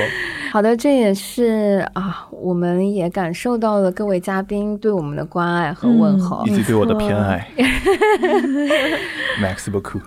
[0.56, 7.45] 好的，这也是啊，我们也感受到了各位嘉宾对我们的关爱和问候，以及对我的偏爱。
[9.44, 10.02] Max b o o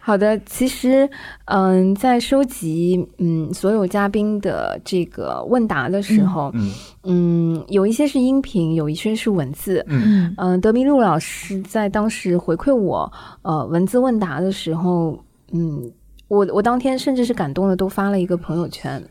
[0.00, 1.08] 好的，其实
[1.44, 6.72] 嗯，在收集嗯所有嘉宾的这个问答的时候，嗯
[7.04, 9.84] 嗯，有一些是音频，有一些是文字。
[9.86, 13.12] 嗯嗯，德明路老师在当时回馈我
[13.42, 15.16] 呃文字问答的时候，
[15.52, 15.88] 嗯。
[16.30, 19.02] 我我当天甚至是感动的，都发了一个朋友圈，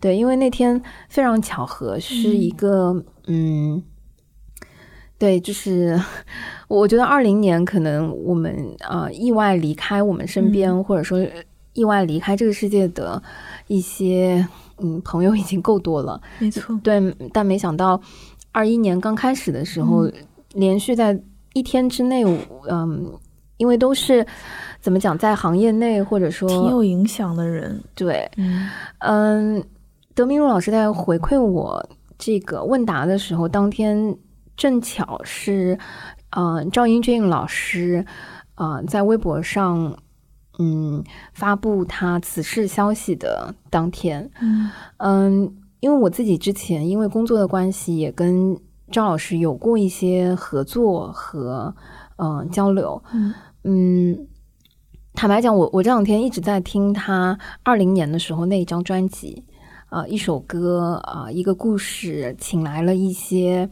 [0.00, 3.80] 对，因为那天非常巧合，是一个嗯，
[5.16, 5.96] 对，就是
[6.66, 11.24] 我觉得二零年可能我们啊意外离开我们身边，或者说
[11.74, 13.22] 意外离开这个世界的
[13.68, 14.44] 一些
[14.78, 16.50] 嗯朋友已经够多了，没。
[16.50, 18.00] 错，对，但没想到
[18.50, 20.10] 二一年刚开始的时候，
[20.54, 21.22] 连续在
[21.52, 22.24] 一天之内，
[22.68, 23.16] 嗯。
[23.56, 24.26] 因为都是
[24.80, 27.80] 怎么讲，在行业内或者说挺有影响的人。
[27.94, 28.68] 对，嗯，
[28.98, 29.64] 嗯
[30.14, 34.16] 德明路老师在回馈我这个问答的时候，当天
[34.56, 35.78] 正巧是，
[36.30, 38.04] 嗯，赵英俊老师，
[38.56, 39.96] 啊，在微博上，
[40.58, 41.02] 嗯，
[41.32, 48.56] 发布他此事消息的当天，嗯嗯，因为我自己之前因为工作的关系，也跟
[48.90, 51.72] 赵老师有过一些合作和。
[52.16, 53.34] 嗯，交流，嗯，
[55.14, 59.42] 坦白讲，我我这两天一直在听他二零年的时候那一张专辑，
[59.88, 63.70] 啊，一首歌啊，一个故事，请来了一些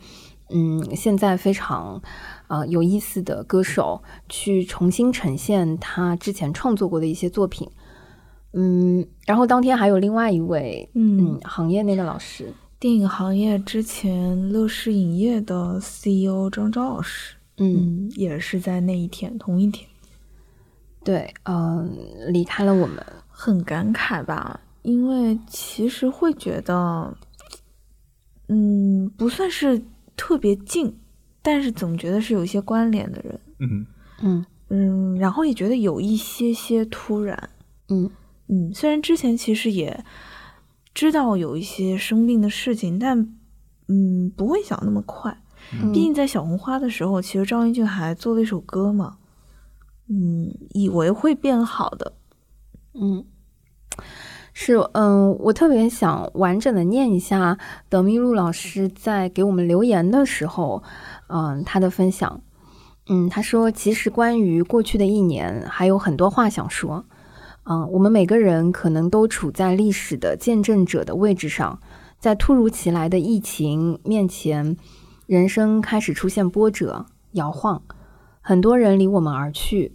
[0.51, 2.01] 嗯，现在非常
[2.47, 7.69] 啊有意思的歌手去重新呈现他之前创作过的一些作品，
[8.53, 17.35] 嗯，然后当天还有另外一位嗯行业内的老师，电影行业之前乐视影业的 CEO 张昭老师。
[17.63, 19.89] 嗯，也是在那一天，同一天，
[21.05, 21.97] 对，嗯，
[22.29, 24.61] 离开了我们，很感慨吧？
[24.83, 27.17] 因为其实会觉得，
[28.49, 29.81] 嗯，不算是
[30.17, 30.99] 特别近，
[31.41, 33.87] 但是总觉得是有一些关联的人，嗯。
[34.23, 34.47] 嗯。
[34.75, 37.51] 嗯，然后也觉得有一些些突然，
[37.89, 38.11] 嗯。
[38.49, 40.05] 嗯，虽然之前其实也
[40.93, 43.35] 知道有一些生病的事情，但
[43.89, 45.43] 嗯，不会想那么快。
[45.93, 49.17] 毕竟在小红花的时候，其实张英俊还做了一首歌嘛，
[50.07, 52.13] 嗯，以为会变好的，
[52.93, 53.25] 嗯，
[54.53, 57.57] 是，嗯，我特别想完整的念一下
[57.89, 60.83] 德密路老师在给我们留言的时候，
[61.29, 62.43] 嗯，他的分享，
[63.09, 67.07] 嗯，他说，其实关于过去的一年，还有很多话想说，
[67.65, 71.81] 嗯，我们每个人可能都处在历史的见证者的位置上，
[72.19, 74.77] 在突如其来的疫情面前。
[75.27, 77.83] 人生开始出现波折、摇晃，
[78.41, 79.93] 很多人离我们而去。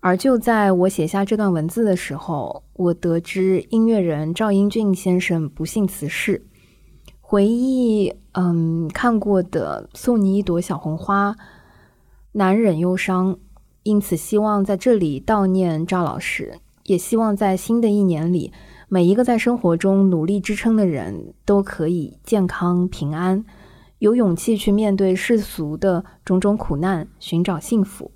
[0.00, 6.46] 而就在我写下这段文字的时候，我得知音乐人赵英俊先生不幸辞世。
[7.20, 11.32] 回忆，嗯，看过的《送你一朵小红花》，
[12.32, 13.36] 难忍忧伤，
[13.82, 18.52] 因此希望在这里悼念赵老师，也希望在新的一年里，
[18.88, 23.44] 每一个在生活中努力支撑的人都可以健康平安。
[23.98, 28.10] 有勇气去面对世俗的种种苦难，寻找幸福。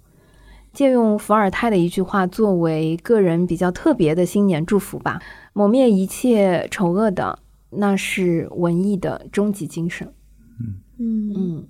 [0.72, 5.20] 借用伏尔泰的一句话作为个人比较特别的新年祝福吧：
[5.52, 7.38] 抹灭一切丑恶的，
[7.70, 10.10] 那是文艺的终极精神。
[10.58, 11.66] 嗯嗯嗯，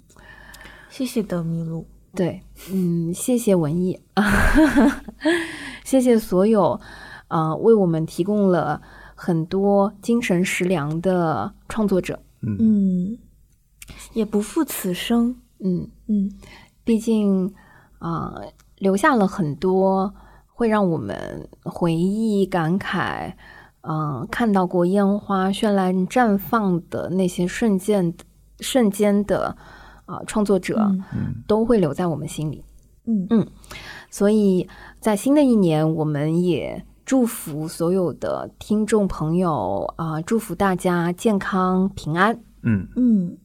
[0.88, 1.86] 谢谢德米路。
[2.14, 3.98] 对，嗯，谢谢文艺，
[5.82, 6.78] 谢谢所有
[7.28, 8.80] 啊，为我们提供了
[9.14, 12.20] 很多精神食粮的创作者。
[12.42, 13.18] 嗯嗯。
[14.12, 16.30] 也不负此生，嗯嗯，
[16.84, 17.52] 毕竟
[17.98, 18.34] 啊，
[18.78, 20.12] 留下了很多
[20.46, 23.32] 会让我们回忆、感慨，
[23.82, 28.14] 嗯，看到过烟花绚烂绽放的那些瞬间、
[28.60, 29.56] 瞬间的
[30.04, 30.90] 啊创作者，
[31.46, 32.64] 都会留在我们心里，
[33.06, 33.26] 嗯。
[33.30, 33.46] 嗯，
[34.10, 34.68] 所以
[35.00, 42.88] 在新的一年，我们也祝福所有的听众朋友啊，祝福大家健康平安，嗯。
[42.96, 43.38] 嗯。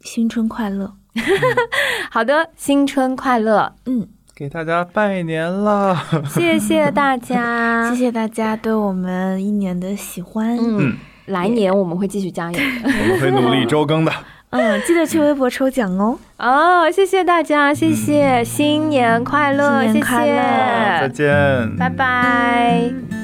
[0.00, 0.92] 新春快乐！
[2.10, 3.72] 好的，新春快乐！
[3.86, 5.96] 嗯，给大家拜年了，
[6.30, 10.56] 谢谢大家，谢谢大家对我们一年的喜欢。
[10.56, 10.96] 嗯，
[11.26, 14.12] 来年我们会继续加油， 我们会努力周更的。
[14.50, 16.18] 嗯，记得去微博抽奖哦。
[16.38, 22.90] 哦，谢谢大家，谢谢，新年快乐，新年快乐，再见，拜拜。
[23.10, 23.19] 次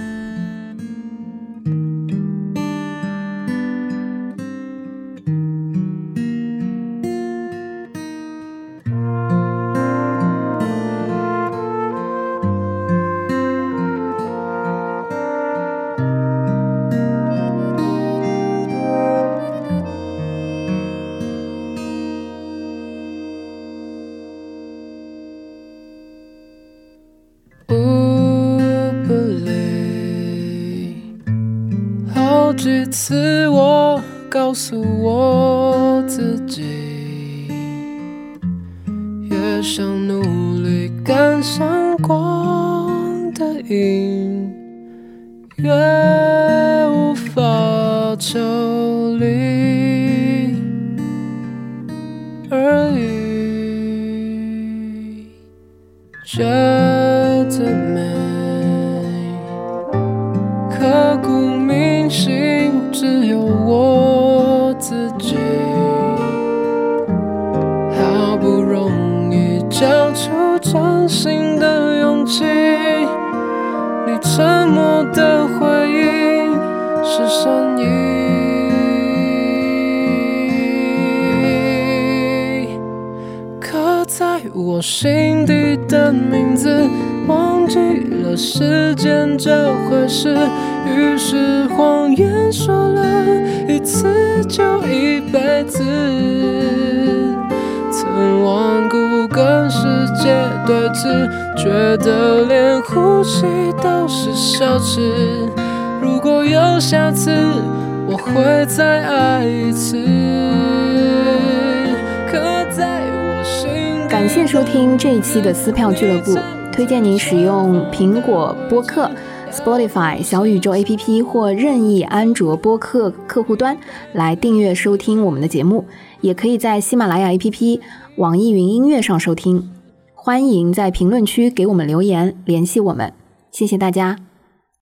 [115.41, 116.37] 的撕票俱乐部，
[116.73, 119.11] 推荐您使用苹果播客、
[119.51, 123.77] Spotify、小宇宙 APP 或任意安卓播客客户端
[124.13, 125.85] 来订阅收听我们的节目，
[126.21, 127.81] 也可以在喜马拉雅 APP、
[128.17, 129.71] 网易云音乐上收听。
[130.15, 133.13] 欢迎在评论区给我们留言，联系我们，
[133.51, 134.26] 谢谢大家。